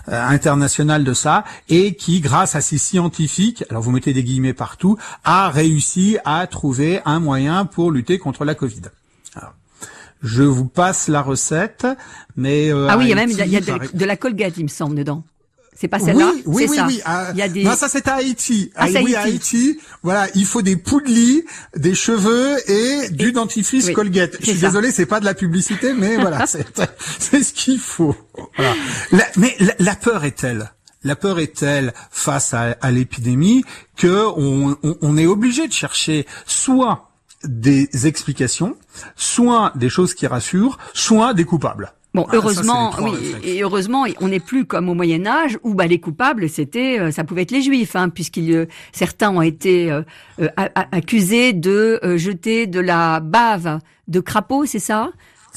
[0.08, 4.54] euh, international de ça, et qui, grâce à ses scientifiques, alors vous mettez des guillemets
[4.54, 8.82] partout, a réussi à trouver un moyen pour lutter contre la Covid.
[10.22, 11.86] je vous passe la recette,
[12.36, 14.54] mais euh, ah oui, il y a même il y a de, de la Colgate,
[14.56, 15.22] il me semble, dedans.
[15.78, 16.86] C'est pas celle-là Oui, oui, oui, ça.
[16.86, 17.00] oui.
[17.04, 17.62] Ah, il y a des...
[17.62, 18.72] Non, ça c'est à Haïti.
[18.74, 19.78] Ah, oui, à Haïti.
[20.02, 21.44] Voilà, il faut des poudlis,
[21.76, 24.36] des cheveux et du dentifrice Colgate.
[24.40, 28.16] Je suis désolé, c'est pas de la publicité, mais voilà, c'est ce qu'il faut.
[28.56, 28.74] Voilà.
[29.36, 30.70] mais la, peur est telle
[31.04, 33.64] la peur est telle face à, à l'épidémie
[33.96, 37.10] que on, on, on est obligé de chercher soit
[37.44, 38.76] des explications,
[39.14, 41.92] soit des choses qui rassurent, soit des coupables.
[42.16, 43.12] Bon, ah, heureusement, oui,
[43.44, 47.10] et heureusement, on n'est plus comme au Moyen Âge où bah, les coupables, c'était, euh,
[47.10, 50.00] ça pouvait être les Juifs, hein, puisqu'ils euh, certains ont été euh,
[50.92, 55.10] accusés de jeter de la bave de crapaud, c'est ça,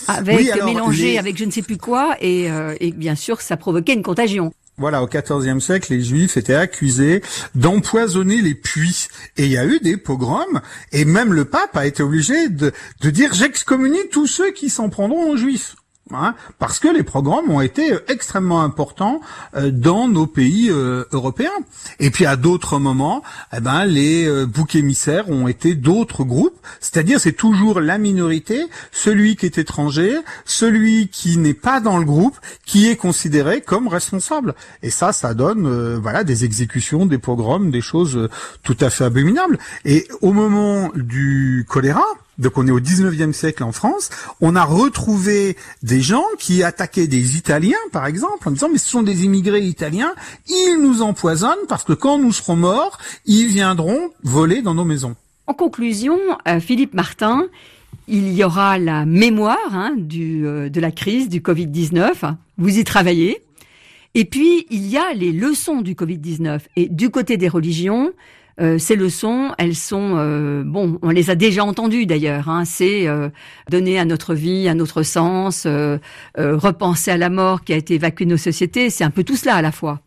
[0.09, 2.49] avec mélangé avec je ne sais plus quoi, et,
[2.81, 4.51] et bien sûr, ça provoquait une contagion.
[4.77, 7.21] Voilà, au XIVe siècle, les Juifs étaient accusés
[7.55, 9.07] d'empoisonner les puits.
[9.35, 10.61] Et il y a eu des pogroms,
[10.93, 14.89] et même le pape a été obligé de, de dire j'excommunie tous ceux qui s'en
[14.89, 15.75] prendront aux Juifs.
[16.11, 19.21] Hein, parce que les programmes ont été euh, extrêmement importants
[19.55, 21.51] euh, dans nos pays euh, européens.
[21.99, 23.21] Et puis à d'autres moments,
[23.55, 29.35] eh ben, les boucs émissaires ont été d'autres groupes, c'est-à-dire c'est toujours la minorité, celui
[29.35, 34.55] qui est étranger, celui qui n'est pas dans le groupe, qui est considéré comme responsable.
[34.81, 38.29] Et ça, ça donne voilà des exécutions, des pogroms, des choses
[38.63, 39.59] tout à fait abominables.
[39.85, 42.05] Et au moment du choléra,
[42.39, 44.09] donc on est au 19e siècle en France,
[44.41, 48.89] on a retrouvé des gens qui attaquaient des Italiens, par exemple, en disant mais ce
[48.89, 50.13] sont des immigrés italiens,
[50.47, 55.15] ils nous empoisonnent parce que quand nous serons morts, ils viendront voler dans nos maisons.
[55.47, 57.47] En conclusion, euh, Philippe Martin,
[58.07, 62.35] il y aura la mémoire hein, du, euh, de la crise du Covid-19.
[62.57, 63.41] Vous y travaillez.
[64.15, 66.61] Et puis, il y a les leçons du Covid-19.
[66.75, 68.11] Et du côté des religions,
[68.59, 72.49] euh, ces leçons, elles sont euh, bon, on les a déjà entendues d'ailleurs.
[72.49, 73.29] Hein, c'est euh,
[73.69, 75.65] donner à notre vie un autre sens,
[76.37, 78.89] repenser à la mort qui a été évacuée de nos sociétés.
[78.89, 80.01] C'est un peu tout cela à la fois.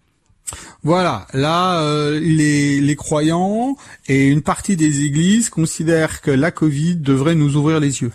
[0.82, 1.80] Voilà, là,
[2.20, 7.80] les, les croyants et une partie des églises considèrent que la Covid devrait nous ouvrir
[7.80, 8.12] les yeux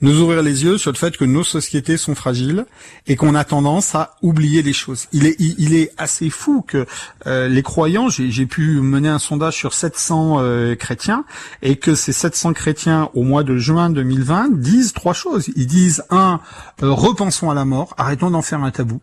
[0.00, 2.66] nous ouvrir les yeux sur le fait que nos sociétés sont fragiles
[3.06, 5.06] et qu'on a tendance à oublier les choses.
[5.12, 6.86] Il est, assez fou que
[7.26, 11.24] euh, les croyants, j'ai pu mener un sondage sur 700 euh, chrétiens
[11.62, 15.48] et que ces 700 chrétiens au mois de juin 2020 disent trois choses.
[15.56, 16.40] Ils disent un,
[16.82, 19.00] euh, repensons à la mort, arrêtons d'en faire un tabou.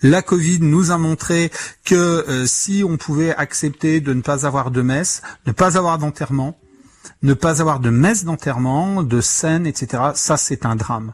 [0.00, 1.50] La Covid nous a montré
[1.84, 6.56] que si on pouvait accepter de ne pas avoir de messe, ne pas avoir d'enterrement,
[7.22, 10.02] ne pas avoir de messe d'enterrement, de scène, etc.
[10.14, 11.12] Ça, c'est un drame.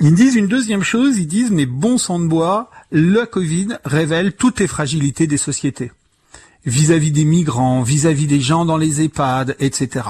[0.00, 4.32] Ils disent une deuxième chose, ils disent, mais bon sang de bois, le Covid révèle
[4.32, 5.92] toutes les fragilités des sociétés
[6.66, 10.06] vis-à-vis des migrants, vis-à-vis des gens dans les EHPAD, etc.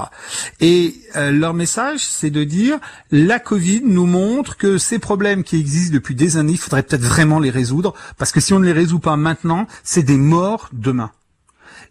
[0.61, 2.79] Et euh, leur message, c'est de dire
[3.11, 7.03] la Covid nous montre que ces problèmes qui existent depuis des années, il faudrait peut-être
[7.03, 10.69] vraiment les résoudre, parce que si on ne les résout pas maintenant, c'est des morts
[10.73, 11.11] demain.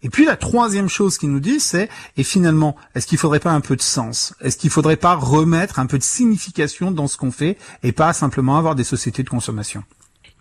[0.03, 3.51] Et puis la troisième chose qu'ils nous disent, c'est et finalement, est-ce qu'il faudrait pas
[3.51, 4.33] un peu de sens?
[4.41, 8.13] Est-ce qu'il faudrait pas remettre un peu de signification dans ce qu'on fait et pas
[8.13, 9.83] simplement avoir des sociétés de consommation?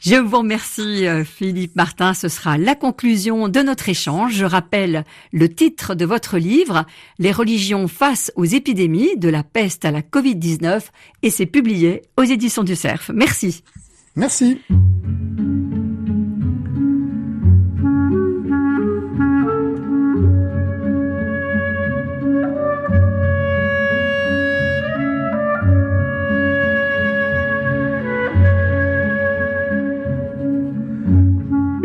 [0.01, 2.13] Je vous remercie euh, Philippe Martin.
[2.13, 4.35] Ce sera la conclusion de notre échange.
[4.35, 6.85] Je rappelle le titre de votre livre,
[7.21, 10.83] Les religions face aux épidémies, de la peste à la Covid-19,
[11.23, 13.13] et c'est publié aux éditions du CERF.
[13.15, 13.63] Merci.
[14.17, 14.59] Merci.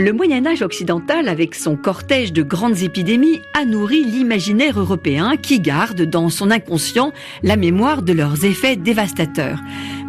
[0.07, 5.59] Le Moyen Âge occidental, avec son cortège de grandes épidémies, a nourri l'imaginaire européen qui
[5.59, 7.11] garde dans son inconscient
[7.43, 9.59] la mémoire de leurs effets dévastateurs.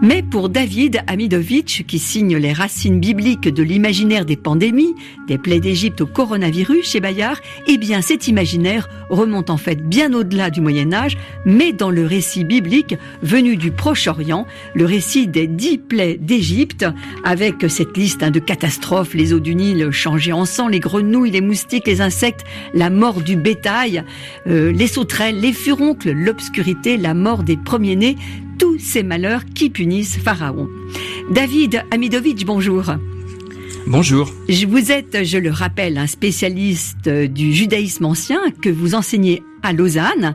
[0.01, 4.95] Mais pour David Amidovitch, qui signe les racines bibliques de l'imaginaire des pandémies,
[5.27, 10.13] des plaies d'Égypte au coronavirus chez Bayard, eh bien cet imaginaire remonte en fait bien
[10.13, 15.49] au-delà du Moyen Âge, mais dans le récit biblique venu du Proche-Orient, le récit des
[15.49, 16.87] dix plaies d'Égypte,
[17.25, 21.31] avec cette liste hein, de catastrophes, les eaux du Nil changées en sang, les grenouilles,
[21.31, 24.05] les moustiques, les insectes, la mort du bétail,
[24.47, 28.17] euh, les sauterelles, les furoncles, l'obscurité, la mort des premiers-nés,
[28.59, 30.69] tous ces malheurs qui punissent Pharaon.
[31.31, 32.85] David Amidovitch, bonjour.
[33.87, 34.31] Bonjour.
[34.69, 40.35] Vous êtes, je le rappelle, un spécialiste du judaïsme ancien que vous enseignez à Lausanne.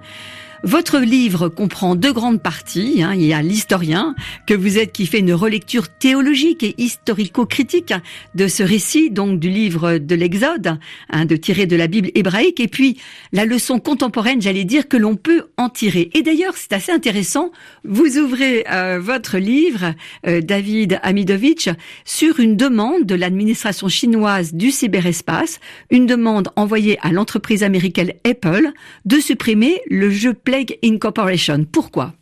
[0.66, 3.04] Votre livre comprend deux grandes parties.
[3.04, 3.14] Hein.
[3.16, 4.16] Il y a l'historien
[4.48, 7.94] que vous êtes qui fait une relecture théologique et historico-critique
[8.34, 12.62] de ce récit, donc du livre de l'Exode, hein, de tirer de la Bible hébraïque,
[12.62, 12.98] et puis
[13.34, 16.10] la leçon contemporaine, j'allais dire, que l'on peut en tirer.
[16.14, 17.52] Et d'ailleurs, c'est assez intéressant.
[17.84, 19.94] Vous ouvrez euh, votre livre,
[20.28, 21.68] euh, David Amidovitch,
[22.06, 25.60] sur une demande de l'administration chinoise du cyberespace,
[25.92, 28.72] une demande envoyée à l'entreprise américaine Apple
[29.04, 30.34] de supprimer le jeu
[30.84, 31.66] Incorporation.
[31.72, 32.14] Pourquoi?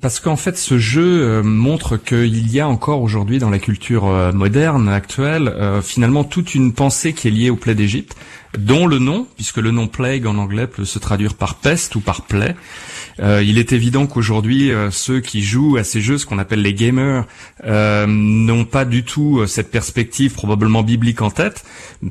[0.00, 4.06] Parce qu'en fait, ce jeu euh, montre qu'il y a encore aujourd'hui dans la culture
[4.06, 8.16] euh, moderne, actuelle, euh, finalement toute une pensée qui est liée au plaie d'Égypte,
[8.56, 12.00] dont le nom, puisque le nom plague en anglais peut se traduire par peste ou
[12.00, 12.54] par plaie.
[13.18, 17.24] il est évident qu'aujourd'hui, ceux qui jouent à ces jeux, ce qu'on appelle les gamers,
[17.64, 21.64] n'ont pas du tout cette perspective probablement biblique en tête,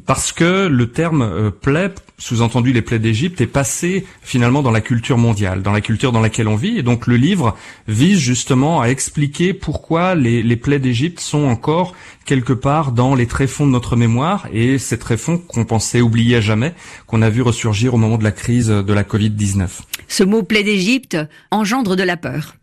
[0.07, 5.17] parce que le terme plaie sous-entendu les plaies d'Égypte, est passé finalement dans la culture
[5.17, 6.77] mondiale, dans la culture dans laquelle on vit.
[6.77, 7.57] Et donc le livre
[7.87, 13.65] vise justement à expliquer pourquoi les, plaies d'Égypte sont encore quelque part dans les tréfonds
[13.65, 16.75] de notre mémoire et ces tréfonds qu'on pensait oublier à jamais,
[17.07, 19.67] qu'on a vu ressurgir au moment de la crise de la Covid-19.
[20.07, 21.17] Ce mot plaie d'Égypte
[21.49, 22.55] engendre de la peur.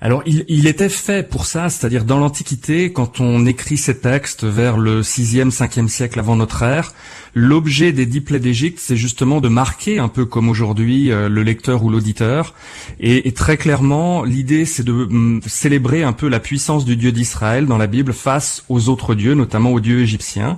[0.00, 4.44] Alors, il, il, était fait pour ça, c'est-à-dire dans l'Antiquité, quand on écrit ces textes
[4.44, 6.92] vers le 6e, 5e siècle avant notre ère,
[7.34, 11.42] l'objet des dix plaies d'Égypte, c'est justement de marquer, un peu comme aujourd'hui, euh, le
[11.42, 12.54] lecteur ou l'auditeur.
[13.00, 17.66] Et, très clairement, l'idée, c'est de mm, célébrer un peu la puissance du Dieu d'Israël
[17.66, 20.56] dans la Bible face aux autres dieux, notamment aux dieux égyptiens.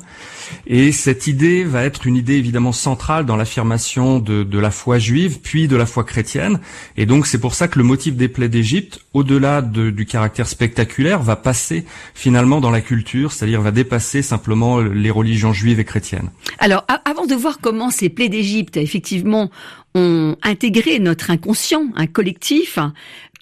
[0.67, 4.99] Et cette idée va être une idée évidemment centrale dans l'affirmation de, de, la foi
[4.99, 6.61] juive, puis de la foi chrétienne.
[6.97, 10.49] Et donc c'est pour ça que le motif des plaies d'Égypte, au-delà de, du caractère
[10.49, 15.85] spectaculaire, va passer finalement dans la culture, c'est-à-dire va dépasser simplement les religions juives et
[15.85, 16.31] chrétiennes.
[16.59, 19.51] Alors avant de voir comment ces plaies d'Égypte effectivement
[19.95, 22.79] ont intégré notre inconscient, un collectif,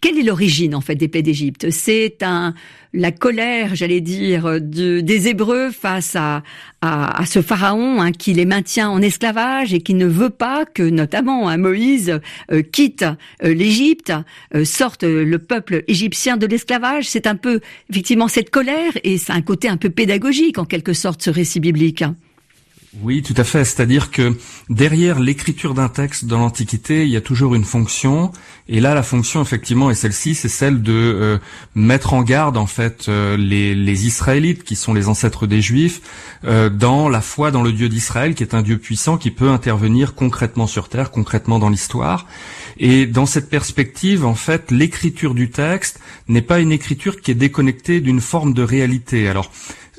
[0.01, 1.71] quelle est l'origine en fait des plaies d'Égypte?
[1.71, 2.55] C'est un
[2.95, 6.43] la colère, j'allais dire, des Hébreux face à,
[6.81, 10.83] à, ce pharaon hein, qui les maintient en esclavage et qui ne veut pas que,
[10.83, 13.05] notamment, hein, Moïse euh, quitte
[13.45, 14.13] euh, l'Égypte,
[14.55, 17.09] euh, sorte le peuple égyptien de l'esclavage.
[17.09, 20.93] C'est un peu effectivement cette colère et c'est un côté un peu pédagogique en quelque
[20.93, 22.05] sorte ce récit biblique.
[23.03, 23.67] Oui, tout à fait.
[23.67, 24.35] C'est-à-dire que
[24.71, 28.33] derrière l'écriture d'un texte dans l'Antiquité, il y a toujours une fonction.
[28.67, 31.39] Et là, la fonction, effectivement, est celle-ci, c'est celle de euh,
[31.75, 36.01] mettre en garde, en fait, euh, les, Israélites, qui sont les ancêtres des Juifs,
[36.45, 39.51] euh, dans la foi dans le Dieu d'Israël, qui est un Dieu puissant, qui peut
[39.51, 42.27] intervenir concrètement sur Terre, concrètement dans l'histoire.
[42.79, 47.35] Et dans cette perspective, en fait, l'écriture du texte n'est pas une écriture qui est
[47.35, 49.29] déconnectée d'une forme de réalité.
[49.29, 49.51] Alors,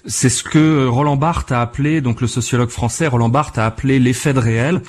[0.05, 3.99] c'est ce que Roland Barthes a appelé, donc le sociologue français Roland Barthes a appelé
[3.99, 4.81] l'effet de réel,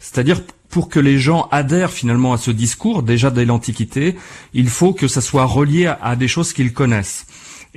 [0.00, 4.16] c'est-à-dire pour que les gens adhèrent finalement à ce discours, déjà dès l'Antiquité,
[4.52, 7.26] il faut que ça soit relié à des choses qu'ils connaissent.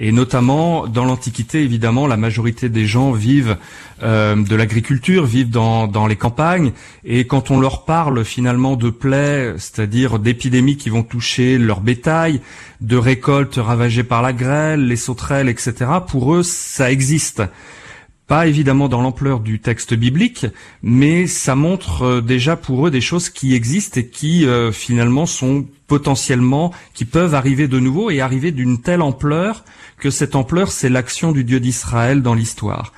[0.02, 3.58] Et notamment dans l'Antiquité, évidemment, la majorité des gens vivent
[4.02, 6.72] euh, de l'agriculture, vivent dans, dans les campagnes.
[7.04, 12.40] Et quand on leur parle finalement de plaies, c'est-à-dire d'épidémies qui vont toucher leur bétail,
[12.80, 15.74] de récoltes ravagées par la grêle, les sauterelles, etc.,
[16.08, 17.44] pour eux, ça existe
[18.30, 20.46] pas évidemment dans l'ampleur du texte biblique,
[20.84, 25.26] mais ça montre euh, déjà pour eux des choses qui existent et qui euh, finalement
[25.26, 29.66] sont potentiellement, qui peuvent arriver de nouveau et arriver d'une telle ampleur
[29.98, 32.94] que cette ampleur, c'est l'action du Dieu d'Israël dans l'histoire.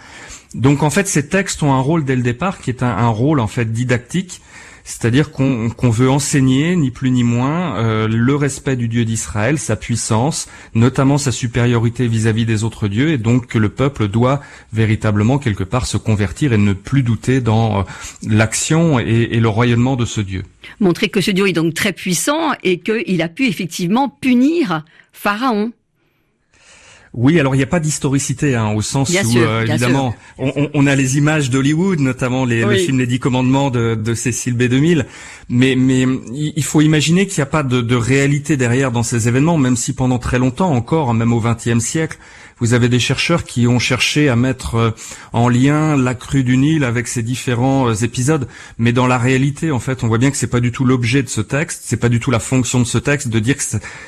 [0.53, 3.39] Donc en fait, ces textes ont un rôle dès le départ qui est un, rôle
[3.39, 4.41] en fait didactique,
[4.83, 9.75] c'est-à-dire qu'on veut enseigner, ni plus ni moins, euh, le respect du Dieu d'Israël, sa
[9.75, 14.41] puissance, notamment sa supériorité vis-à-vis des autres dieux, et donc que le peuple doit
[14.73, 17.83] véritablement quelque part se convertir et ne plus douter dans euh,
[18.27, 20.43] l'action et, et le royaunement de ce Dieu.
[20.79, 25.71] Montrer que ce Dieu est donc très puissant et qu'il a pu effectivement punir Pharaon.
[27.13, 30.15] Oui, alors il n'y a pas d'historicité, hein, au sens Bien où sûr, euh, évidemment
[30.37, 32.85] on, on- on a les images d'Hollywood, notamment les, le Oui.
[32.85, 35.05] film Les Dix Commandements de, de Cécile B2000,
[35.49, 39.03] mais mais il il faut imaginer qu'il n'y a pas de, de réalité derrière dans
[39.03, 42.17] ces événements, même si pendant très longtemps encore, même au XXe siècle,
[42.61, 44.91] vous avez des chercheurs qui ont cherché à mettre euh,
[45.33, 48.47] en lien la crue du Nil avec ces différents euh, épisodes,
[48.77, 51.23] mais dans la réalité, en fait, on voit bien que c'est pas du tout l'objet
[51.23, 53.63] de ce texte, c'est pas du tout la fonction de ce texte de dire que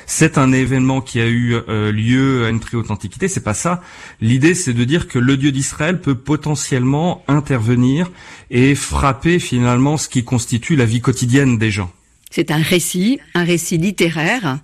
[0.06, 3.54] c'est- un événement qui a eu euh, lieu à une très haute antiquité, c'est pas
[3.54, 3.82] ça.
[4.20, 8.10] L'idée, c'est de dire que le Dieu d'Israël peut potentiellement intervenir
[8.50, 11.90] et frapper finalement ce qui constitue la vie quotidienne des gens.
[12.30, 14.58] C'est un récit, un récit littéraire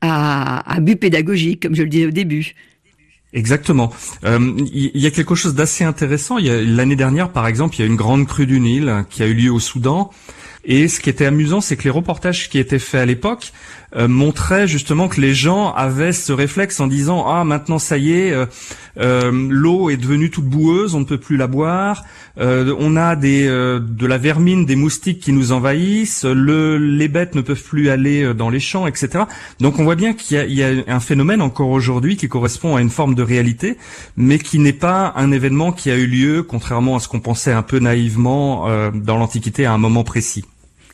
[0.00, 2.54] à, à but pédagogique, comme je le disais au début.
[3.32, 3.90] Exactement.
[4.24, 6.36] Euh, Il y, a quelque chose d'assez intéressant.
[6.38, 9.34] L'année dernière, par exemple, il y a une grande crue du Nil qui a eu
[9.34, 10.10] lieu au Soudan.
[10.64, 13.52] Et ce qui était amusant, c'est que les reportages qui étaient faits à l'époque
[13.94, 18.12] euh, montraient justement que les gens avaient ce réflexe en disant ah maintenant ça y
[18.12, 18.46] est, euh,
[18.98, 22.02] euh, l'eau est devenue toute boueuse, on ne peut plus la boire,
[22.38, 27.42] on a des de la vermine, des moustiques qui nous envahissent, le, les bêtes ne
[27.42, 29.24] peuvent plus aller dans les champs, etc.
[29.60, 32.90] Donc on voit bien qu'il y a, un phénomène encore aujourd'hui qui correspond à une
[32.90, 33.76] forme de réalité,
[34.16, 37.52] mais qui n'est pas un événement qui a eu lieu, contrairement à ce qu'on pensait
[37.52, 40.44] un peu naïvement dans l'Antiquité à un moment précis.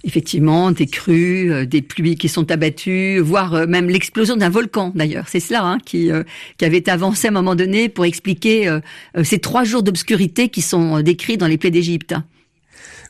[0.09, 4.91] Effectivement, des crues, euh, des pluies qui sont abattues, voire euh, même l'explosion d'un volcan
[4.95, 5.27] d'ailleurs.
[5.29, 6.23] C'est cela hein, qui, euh,
[6.57, 8.79] qui avait avancé à un moment donné pour expliquer
[9.23, 12.15] ces trois jours d'obscurité qui sont décrits dans les plaies d'Égypte.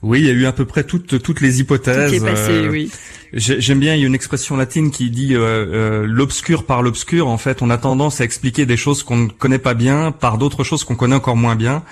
[0.03, 2.11] Oui, il y a eu à peu près toutes toutes les hypothèses.
[2.11, 2.91] Tout est passé, euh, oui.
[3.33, 6.83] j'ai- J'aime bien, il y a une expression latine qui dit euh, euh, l'obscur par
[6.83, 7.27] l'obscur.
[7.27, 10.39] En fait, on a tendance à expliquer des choses qu'on ne connaît pas bien par
[10.39, 11.83] d'autres choses qu'on connaît encore moins bien.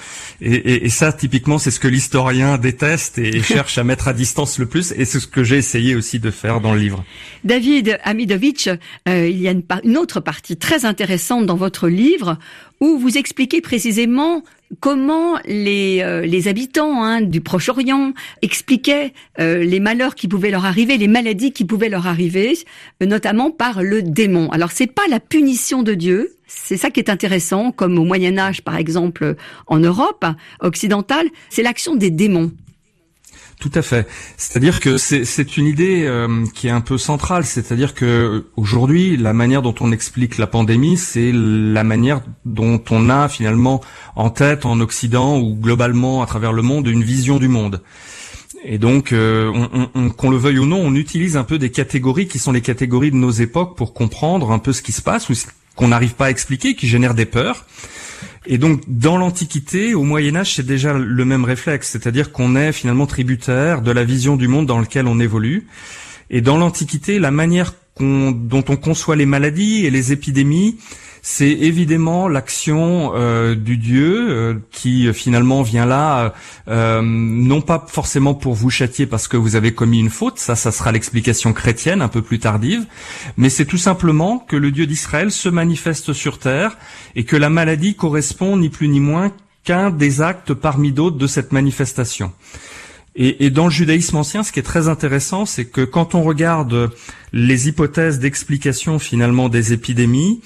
[0.41, 4.07] Et, et, et ça, typiquement, c'est ce que l'historien déteste et, et cherche à mettre
[4.07, 4.93] à distance le plus.
[4.97, 7.05] Et c'est ce que j'ai essayé aussi de faire dans le livre.
[7.45, 8.69] David Amidovic,
[9.09, 12.39] euh, il y a une autre partie très intéressante dans votre livre
[12.81, 14.43] où vous expliquez précisément
[14.81, 18.13] comment les, euh, les habitants hein, du Proche-Orient
[18.43, 22.59] expliquaient euh, les malheurs qui pouvaient leur arriver, les maladies qui pouvaient leur arriver,
[23.03, 24.51] euh, notamment par le démon.
[24.51, 28.39] Alors c'est pas la punition de Dieu, c'est ça qui est intéressant, comme au Moyen
[28.39, 29.37] Âge par exemple
[29.67, 30.25] en Europe
[30.61, 32.53] occidentale, c'est l'action des démons.
[33.59, 34.07] Tout à fait.
[34.37, 37.47] C'est-à-dire que c'est une idée euh, qui est un peu centrale.
[37.47, 43.09] C'est-à-dire que aujourd'hui, la manière dont on explique la pandémie, c'est la manière dont on
[43.09, 43.81] a finalement
[44.15, 47.81] en tête en Occident ou globalement à travers le monde une vision du monde.
[48.63, 51.59] Et donc, euh, on- on- on- qu'on le veuille ou non, on utilise un peu
[51.59, 54.93] des catégories qui sont les catégories de nos époques pour comprendre un peu ce qui
[54.93, 55.35] se passe ou
[55.77, 57.65] qu'on n'arrive pas à expliquer, qui génèrent des peurs.
[58.47, 62.73] Et donc, dans l'Antiquité, au Moyen Âge, c'est déjà le même réflexe, c'est-à-dire qu'on est
[62.73, 65.67] finalement tributaire de la vision du monde dans lequel on évolue.
[66.31, 70.77] Et dans l'Antiquité, la manière dont on conçoit les maladies et les épidémies,
[71.29, 76.35] c'est évidemment l'action euh, du Dieu euh, qui euh, finalement vient là,
[76.69, 80.71] non pas forcément pour vous châtier parce que vous avez commis une faute, ça, ça
[80.71, 82.87] sera l'explication chrétienne un peu plus tardive,
[83.37, 86.79] mais c'est tout simplement que le Dieu d'Israël se manifeste sur terre
[87.17, 89.33] et que la maladie correspond ni plus ni moins
[89.65, 92.31] qu'un des actes parmi d'autres de cette manifestation.
[93.19, 96.91] Et, dans le judaïsme ancien, ce qui est très intéressant, c'est que quand on regarde
[97.33, 100.43] les hypothèses d'explication finalement des épidémies,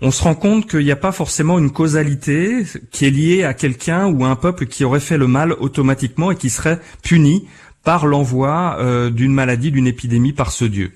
[0.00, 3.52] on se rend compte qu'il n'y a pas forcément une causalité qui est liée à
[3.52, 7.46] quelqu'un ou à un peuple qui aurait fait le mal automatiquement et qui serait puni
[7.84, 10.92] par l'envoi euh, d'une maladie, d'une épidémie par ce Dieu.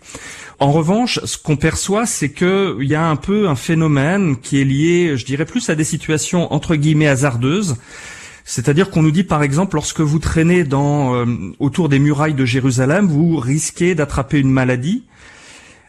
[0.58, 4.64] En revanche, ce qu'on perçoit, c'est qu'il y a un peu un phénomène qui est
[4.64, 7.76] lié, je dirais plus à des situations entre guillemets hasardeuses,
[8.50, 11.26] c'est-à-dire qu'on nous dit par exemple lorsque vous traînez dans euh,
[11.58, 15.04] autour des murailles de Jérusalem, vous risquez d'attraper une maladie.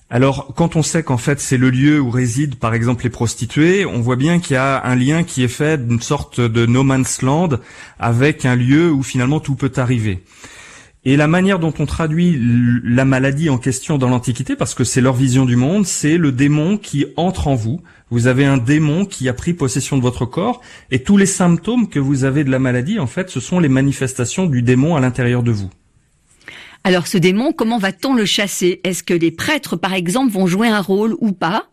[0.10, 3.86] Alors quand on sait qu'en fait c'est le lieu où résident par exemple les prostituées,
[3.86, 6.84] on voit bien qu'il y a un lien qui est fait d'une sorte de no
[6.84, 7.52] man's land
[7.98, 10.22] avec un lieu où finalement tout peut arriver.
[11.06, 12.38] Et la manière dont on traduit
[12.84, 16.34] la maladie en question dans l'Antiquité, parce que c'est leur vision du monde, c'est le
[16.34, 17.80] démon qui entre en vous.
[18.12, 21.90] Vous avez un démon qui a pris possession de votre corps, et tous les symptômes
[21.90, 25.00] que vous avez de la maladie, en fait, ce sont les manifestations du démon à
[25.00, 25.70] l'intérieur de vous.
[26.84, 28.80] Alors ce démon, comment va-t-on le chasser?
[28.84, 31.68] Est-ce que les prêtres, par exemple, vont jouer un rôle ou pas?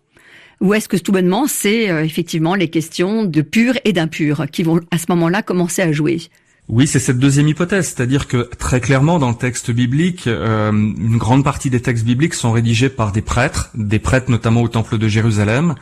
[0.60, 4.62] Ou est-ce que tout bonnement, c'est euh, effectivement les questions de pur et d'impur qui
[4.62, 6.20] vont à ce moment-là commencer à jouer?
[6.68, 11.16] Oui, c'est cette deuxième hypothèse, c'est-à-dire que très clairement dans le texte biblique, euh, une
[11.16, 14.98] grande partie des textes bibliques sont rédigés par des prêtres, des prêtres notamment au temple
[14.98, 15.76] de Jérusalem,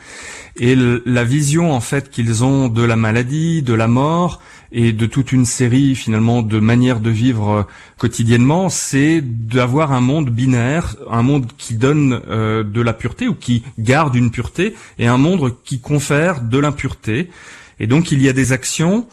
[0.57, 5.07] et la vision en fait qu'ils ont de la maladie, de la mort et de
[5.07, 7.63] toute une série finalement de manières de vivre euh,
[7.97, 13.33] quotidiennement, c'est d'avoir un monde binaire, un monde qui donne euh, de la pureté ou
[13.33, 17.31] qui garde une pureté, et un monde qui confère de l'impureté.
[17.79, 19.07] Et donc il y a des actions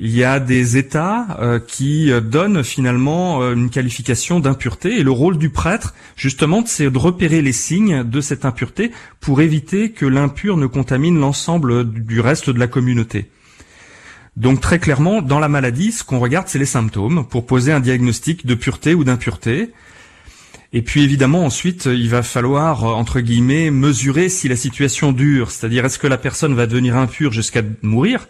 [0.00, 5.02] il y a des États euh, qui euh, donnent finalement euh, une qualification d'impureté et
[5.02, 9.90] le rôle du prêtre, justement, c'est de repérer les signes de cette impureté pour éviter
[9.90, 13.28] que l'impur ne contamine l'ensemble du reste de la communauté.
[14.36, 17.80] Donc très clairement, dans la maladie, ce qu'on regarde, c'est les symptômes pour poser un
[17.80, 19.72] diagnostic de pureté ou d'impureté.
[20.72, 25.84] Et puis évidemment, ensuite, il va falloir, entre guillemets, mesurer si la situation dure, c'est-à-dire
[25.86, 28.28] est-ce que la personne va devenir impure jusqu'à mourir,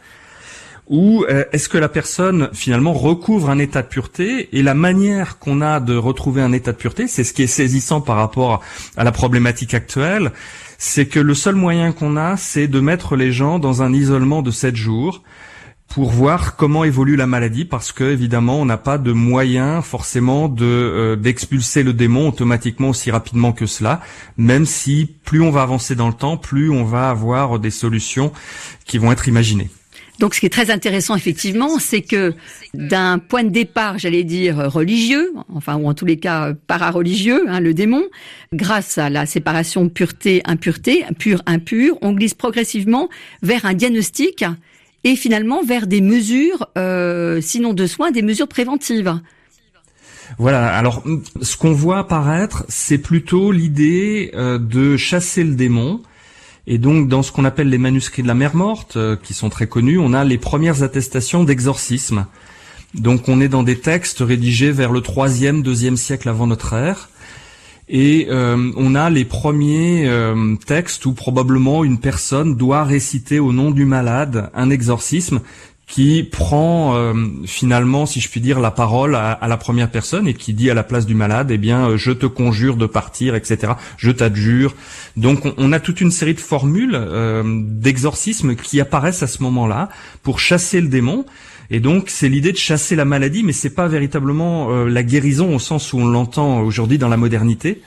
[0.89, 5.39] ou euh, est-ce que la personne finalement recouvre un état de pureté et la manière
[5.39, 8.63] qu'on a de retrouver un état de pureté, c'est ce qui est saisissant par rapport
[8.97, 10.33] à la problématique actuelle,
[10.79, 14.43] c'est que le seul moyen qu'on a, c'est de mettre les gens dans un isolement
[14.43, 15.23] de 7 jours
[15.89, 20.49] pour voir comment évolue la maladie parce que évidemment on n'a pas de moyen forcément
[20.49, 24.03] de euh, d'expulser le démon automatiquement aussi rapidement que cela
[24.37, 28.33] même si plus on va avancer dans le temps plus on va avoir des solutions
[28.85, 29.71] qui vont être imaginées.
[30.19, 32.35] Donc ce qui est très intéressant effectivement, c'est que
[32.75, 37.61] d'un point de départ, j'allais dire religieux, enfin ou en tous les cas para-religieux, hein,
[37.61, 38.03] le démon,
[38.53, 43.09] grâce à la séparation pureté-impureté, pur-impur, on glisse progressivement
[43.43, 44.45] vers un diagnostic
[45.05, 49.21] et finalement vers des mesures, euh, sinon de soins, des mesures préventives.
[50.37, 50.69] Voilà.
[50.75, 51.03] Alors,
[51.41, 56.03] ce qu'on voit apparaître, c'est plutôt l'idée euh, de chasser le démon
[56.71, 59.49] et donc, dans ce qu'on appelle les manuscrits de la mer morte, euh, qui sont
[59.49, 62.27] très connus, on a les premières attestations d'exorcisme.
[62.93, 67.09] Donc, on est dans des textes rédigés vers le troisième, deuxième siècle avant notre ère.
[67.89, 73.55] Et euh, on a les premiers euh, textes où probablement une personne doit réciter au
[73.55, 75.41] nom du malade un exorcisme
[75.89, 77.15] qui prend euh,
[77.47, 80.75] finalement, si je puis dire, la parole à, la première personne et qui dit à
[80.75, 83.73] la place du malade, eh bien, euh, je te conjure de partir, etc.
[83.97, 84.75] Je t'adjure.
[85.17, 89.89] Donc, on, a toute une série de formules euh, d'exorcisme qui apparaissent à ce moment-là
[90.23, 91.25] pour chasser le démon.
[91.71, 95.59] Et donc, c'est l'idée de chasser la maladie, mais c'est pas véritablement la guérison au
[95.59, 97.83] sens où on l'entend aujourd'hui dans la modernité.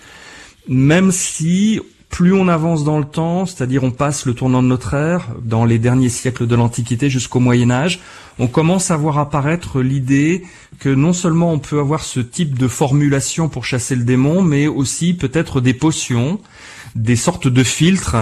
[0.67, 1.81] Même si
[2.11, 5.65] plus on avance dans le temps, c'est-à-dire on passe le tournant de notre ère, dans
[5.65, 8.01] les derniers siècles de l'Antiquité jusqu'au Moyen Âge,
[8.37, 10.43] on commence à voir apparaître l'idée
[10.79, 14.67] que non seulement on peut avoir ce type de formulation pour chasser le démon, mais
[14.67, 16.39] aussi peut-être des potions,
[16.95, 18.17] des sortes de filtres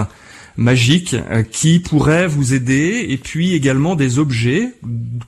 [0.56, 4.74] magiques euh, qui pourraient vous aider, et puis également des objets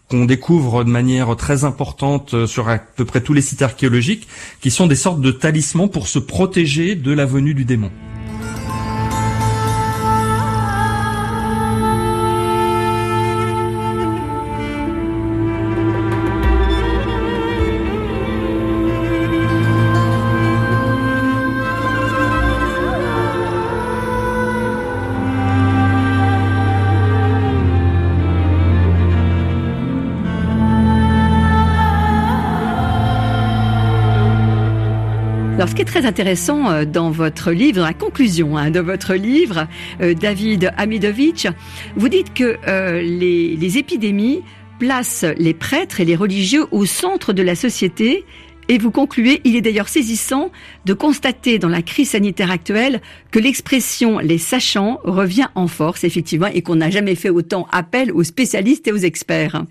[0.08, 4.28] qu'on découvre de manière très importante euh, sur à peu près tous les sites archéologiques,
[4.60, 7.90] qui sont des sortes de talismans pour se protéger de la venue du démon.
[36.02, 39.68] Très intéressant euh, dans votre livre, dans la conclusion hein, de votre livre,
[40.00, 41.46] euh, David Amidovitch,
[41.96, 44.42] vous dites que euh, les, les épidémies
[44.80, 48.24] placent les prêtres et les religieux au centre de la société
[48.68, 50.50] et vous concluez, il est d'ailleurs saisissant
[50.86, 53.00] de constater dans la crise sanitaire actuelle
[53.30, 58.12] que l'expression les sachants revient en force, effectivement, et qu'on n'a jamais fait autant appel
[58.12, 59.64] aux spécialistes et aux experts.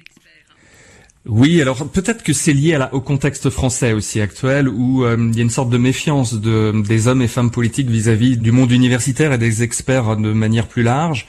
[1.28, 5.40] Oui, alors peut-être que c'est lié au contexte français aussi actuel, où euh, il y
[5.40, 9.32] a une sorte de méfiance de, des hommes et femmes politiques vis-à-vis du monde universitaire
[9.32, 11.28] et des experts de manière plus large.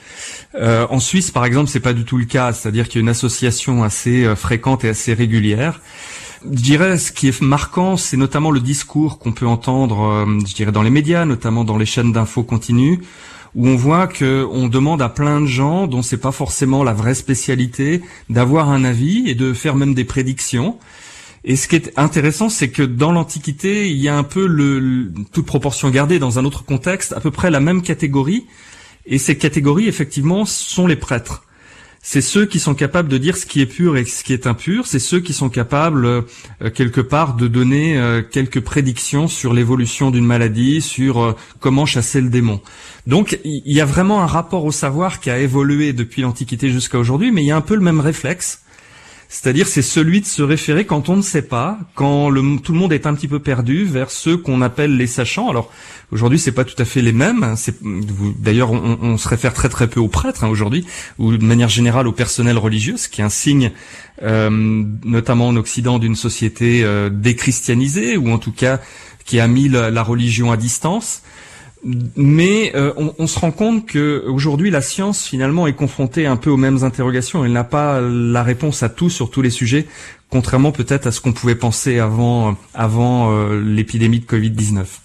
[0.55, 3.03] Euh, en Suisse, par exemple, c'est pas du tout le cas, c'est-à-dire qu'il y a
[3.03, 5.79] une association assez euh, fréquente et assez régulière.
[6.43, 10.73] Je dirais, ce qui est marquant, c'est notamment le discours qu'on peut entendre, je dirais,
[10.73, 12.99] dans les médias, notamment dans les chaînes d'infos continues,
[13.55, 16.93] où on voit que on demande à plein de gens dont c'est pas forcément la
[16.93, 20.77] vraie spécialité d'avoir un avis et de faire même des prédictions.
[21.43, 24.47] Et ce qui est intéressant, c'est que dans l'Antiquité, il y a un peu
[25.33, 28.45] toute proportion gardée dans un autre contexte, à peu près la même catégorie.
[29.05, 31.43] Et ces catégories, effectivement, sont les prêtres
[32.05, 34.45] c'est ceux qui sont capables de dire ce qui est pur et ce qui est
[34.45, 36.21] impur, c'est ceux qui sont capables euh,
[36.75, 42.19] quelque part de donner euh, quelques prédictions sur l'évolution d'une maladie, sur euh, comment chasser
[42.19, 42.59] le démon.
[43.07, 46.99] Donc il y a vraiment un rapport au savoir qui a évolué depuis l'Antiquité jusqu'à
[46.99, 48.62] aujourd'hui, mais il y a un peu le même réflexe
[49.33, 52.31] C'est-à-dire, c'est celui de se référer quand on ne sait pas, quand
[52.63, 55.49] tout le monde est un petit peu perdu, vers ceux qu'on appelle les sachants.
[55.49, 55.71] Alors
[56.11, 57.55] aujourd'hui, c'est pas tout à fait les mêmes.
[58.37, 60.85] D'ailleurs, on, on, se réfère très très peu aux prêtres hein, aujourd'hui,
[61.17, 63.71] ou de manière générale au personnel religieux, ce qui est un signe,
[64.21, 64.51] euh,
[65.03, 68.81] notamment en Occident, d'une société euh, déchristianisée, ou en tout cas
[69.25, 71.23] qui a mis la religion à distance
[72.15, 76.49] mais euh, on, se rend compte que aujourd'hui la science finalement est confrontée un peu
[76.49, 77.43] aux mêmes interrogations.
[77.43, 79.87] Elle n'a pas la réponse à tout sur tous les sujets,
[80.29, 85.01] contrairement peut-être à ce qu'on pouvait penser avant avant euh, l'épidémie de Covid 19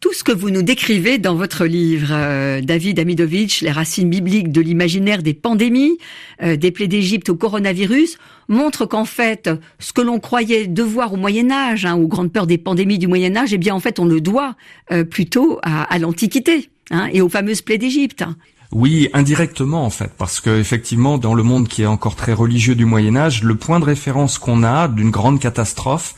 [0.00, 4.50] tout ce que vous nous décrivez dans votre livre, euh, David Amidovitch, les racines bibliques
[4.50, 5.98] de l'imaginaire des pandémies,
[6.42, 8.16] euh, des plaies d'Égypte au coronavirus,
[8.48, 12.46] montre qu'en fait, ce que l'on croyait devoir au Moyen Âge, hein, aux grandes peurs
[12.46, 14.56] des pandémies du Moyen Âge, eh bien en fait, on le doit
[14.90, 18.24] euh, plutôt à, l'Antiquité hein, et aux fameuses plaies d'Égypte.
[18.72, 22.74] Oui, indirectement en fait, parce que effectivement, dans le monde qui est encore très religieux
[22.74, 26.14] du Moyen Âge, le point de référence qu'on a d'une grande catastrophe,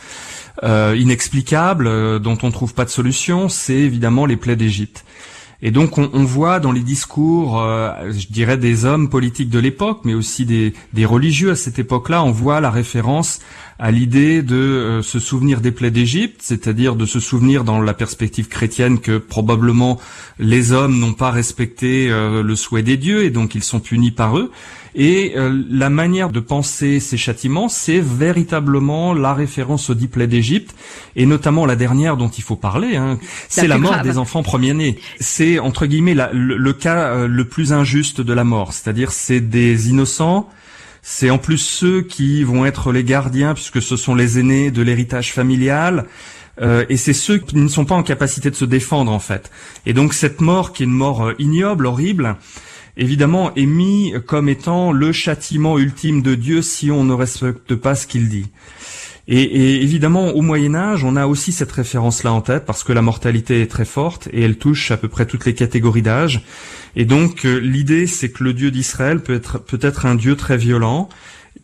[0.62, 5.04] euh, inexplicable, euh, dont on ne trouve pas de solution, c'est évidemment les plaies d'Égypte.
[5.64, 9.60] Et donc on, on, voit dans les discours, euh, je dirais, des hommes politiques de
[9.60, 13.38] l'époque, mais aussi des, des, religieux à cette époque-là, on voit la référence
[13.78, 17.94] à l'idée de euh, se souvenir des plaies d'Égypte, c'est-à-dire de se souvenir dans la
[17.94, 20.00] perspective chrétienne que probablement
[20.40, 24.10] les hommes n'ont pas respecté euh, le souhait des dieux et donc ils sont punis
[24.10, 24.50] par eux.
[24.94, 25.34] Et
[25.70, 30.74] la manière de penser ces châtiments, c'est véritablement la référence aux dix plaies d'Égypte,
[31.16, 33.18] et notamment la dernière dont il faut parler, hein,
[33.48, 34.98] c'est la, mort des enfants premiers-nés.
[35.20, 39.88] C'est entre guillemets le, cas euh, le plus injuste de la mort, c'est-à-dire c'est des
[39.90, 40.48] innocents,
[41.02, 44.82] c'est en plus ceux qui vont être les gardiens puisque ce sont les aînés de
[44.82, 46.06] l'héritage familial.
[46.60, 49.50] Euh, et c'est ceux qui ne sont pas en capacité de se défendre en fait.
[49.86, 52.36] Et donc cette mort qui est une mort euh, ignoble, horrible,
[52.96, 57.94] évidemment est mis comme étant le châtiment ultime de Dieu si on ne respecte pas
[57.94, 58.46] ce qu'il dit.
[59.28, 63.02] Et, évidemment, au Moyen Âge, on a aussi cette référence-là en tête parce que la
[63.02, 66.42] mortalité est très forte et elle touche à peu près toutes les catégories d'âge.
[66.96, 70.56] Et donc, euh, l'idée, c'est que le Dieu d'Israël peut être peut-être un Dieu très
[70.56, 71.08] violent.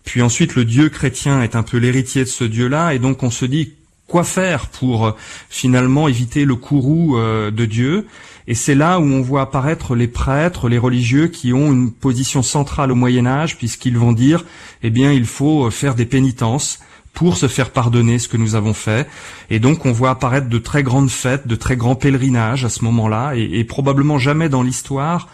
[0.05, 3.31] Puis ensuite, le Dieu chrétien est un peu l'héritier de ce Dieu-là, et donc on
[3.31, 3.73] se dit
[4.07, 5.13] quoi faire pour euh,
[5.51, 8.07] finalement éviter le courroux euh, de Dieu?
[8.51, 12.43] Et c'est là où on voit apparaître les prêtres, les religieux qui ont une position
[12.43, 14.47] centrale au Moyen Âge, puisqu'ils vont dire,
[14.83, 16.81] eh bien, il faut faire des pénitences
[17.13, 19.07] pour se faire pardonner ce que nous avons fait.
[19.51, 22.85] Et donc on voit apparaître de très grandes fêtes, de très grands pèlerinages à ce
[22.85, 25.29] moment-là, et, probablement jamais dans l'histoire.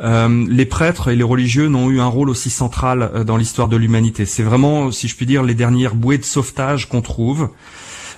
[0.00, 3.68] Euh, les prêtres et les religieux n'ont eu un rôle aussi central euh, dans l'histoire
[3.68, 4.26] de l'humanité.
[4.26, 7.50] C'est vraiment, si je puis dire, les dernières bouées de sauvetage qu'on trouve,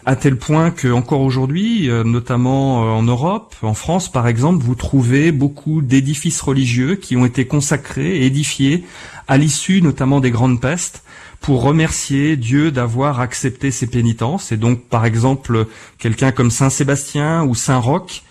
[0.08, 4.74] à tel point que encore aujourd'hui, euh, notamment en Europe, en France par exemple, vous
[4.74, 8.86] trouvez beaucoup d'édifices religieux qui ont été consacrés, édifiés
[9.26, 11.02] à l'issue notamment des grandes pestes
[11.42, 14.50] pour remercier Dieu d'avoir accepté ses pénitences.
[14.50, 15.66] Et donc, par exemple,
[15.98, 18.22] quelqu'un comme Saint Sébastien ou Saint Roch,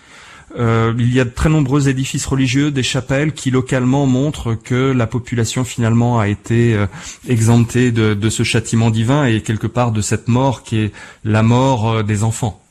[0.57, 4.91] euh, il y a de très nombreux édifices religieux, des chapelles qui localement montrent que
[4.91, 6.87] la population finalement a été euh,
[7.27, 10.91] exemptée de, de, ce châtiment divin et quelque part de cette mort qui est
[11.23, 12.61] la mort euh, des enfants.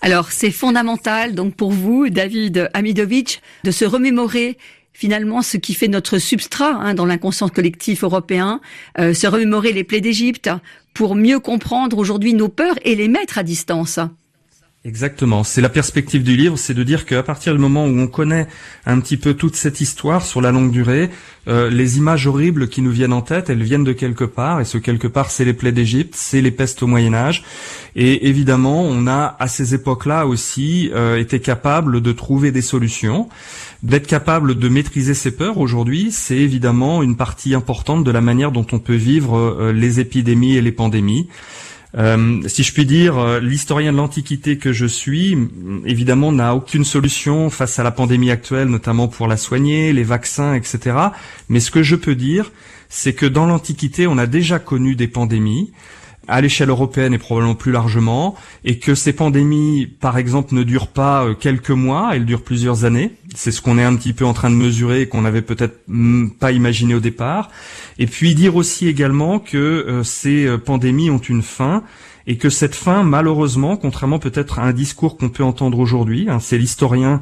[0.00, 4.56] Alors c'est fondamental donc pour vous, David Amidovitch, de se remémorer
[4.96, 8.60] finalement ce qui fait notre substrat hein, dans l'inconscient collectif européen,
[8.98, 10.50] euh, se remémorer les plaies d'Égypte
[10.94, 14.00] pour mieux comprendre aujourd'hui nos peurs et les mettre à distance.
[14.86, 15.42] Exactement.
[15.42, 18.46] C'est la perspective du livre, c'est de dire qu'à partir du moment où on connaît
[18.86, 21.10] un petit peu toute cette histoire sur la longue durée,
[21.48, 24.64] euh, les images horribles qui nous viennent en tête, elles viennent de quelque part, et
[24.64, 27.42] ce quelque part, c'est les plaies d'Égypte, c'est les pestes au Moyen Âge.
[27.96, 33.28] Et évidemment, on a à ces époques-là aussi euh, été capable de trouver des solutions,
[33.82, 35.58] d'être capable de maîtriser ses peurs.
[35.58, 39.98] Aujourd'hui, c'est évidemment une partie importante de la manière dont on peut vivre euh, les
[39.98, 41.26] épidémies et les pandémies.
[41.96, 45.36] Euh, si je puis dire, euh, l'historien de l'Antiquité que je suis,
[45.86, 50.54] évidemment, n'a aucune solution face à la pandémie actuelle, notamment pour la soigner, les vaccins,
[50.54, 50.96] etc.
[51.48, 52.52] Mais ce que je peux dire,
[52.88, 55.72] c'est que dans l'Antiquité, on a déjà connu des pandémies
[56.28, 60.88] à l'échelle européenne et probablement plus largement, et que ces pandémies, par exemple, ne durent
[60.88, 63.12] pas euh, quelques mois, elles durent plusieurs années.
[63.34, 65.78] C'est ce qu'on est un petit peu en train de mesurer et qu'on n'avait peut-être
[66.40, 67.50] pas imaginé au départ.
[67.98, 71.82] Et puis dire aussi également que euh, ces euh, pandémies ont une fin
[72.26, 76.40] et que cette fin, malheureusement, contrairement peut-être à un discours qu'on peut entendre aujourd'hui, hein,
[76.40, 77.20] c'est l'historien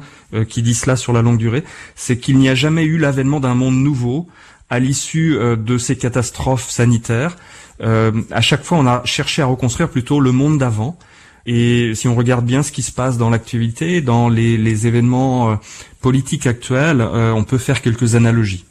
[0.49, 3.53] qui dit cela sur la longue durée, c'est qu'il n'y a jamais eu l'avènement d'un
[3.53, 4.27] monde nouveau
[4.71, 7.37] à l'issue de ces catastrophes sanitaires.
[7.81, 10.97] Euh, à chaque fois, on a cherché à reconstruire plutôt le monde d'avant.
[11.45, 15.55] Et si on regarde bien ce qui se passe dans l'actualité, dans les, événements euh,
[16.01, 18.65] politiques actuels, euh, on peut faire quelques analogies.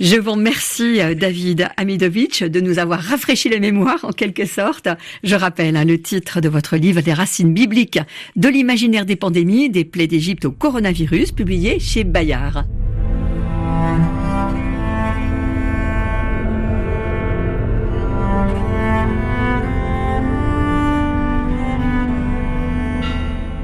[0.00, 4.88] Je vous remercie, David Amidovitch, de nous avoir rafraîchi la mémoire, en quelque sorte.
[5.22, 8.00] Je rappelle hein, le titre de votre livre Les racines bibliques
[8.34, 12.64] de l'imaginaire des pandémies, des plaies d'Égypte au coronavirus, publié chez Bayard.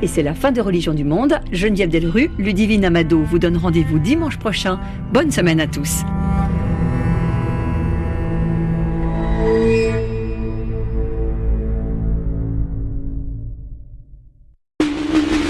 [0.06, 1.40] Et c'est la fin de Religion du Monde.
[1.50, 4.78] Geneviève Delru, Ludivine Amado vous donne rendez-vous dimanche prochain.
[5.12, 6.04] Bonne semaine à tous.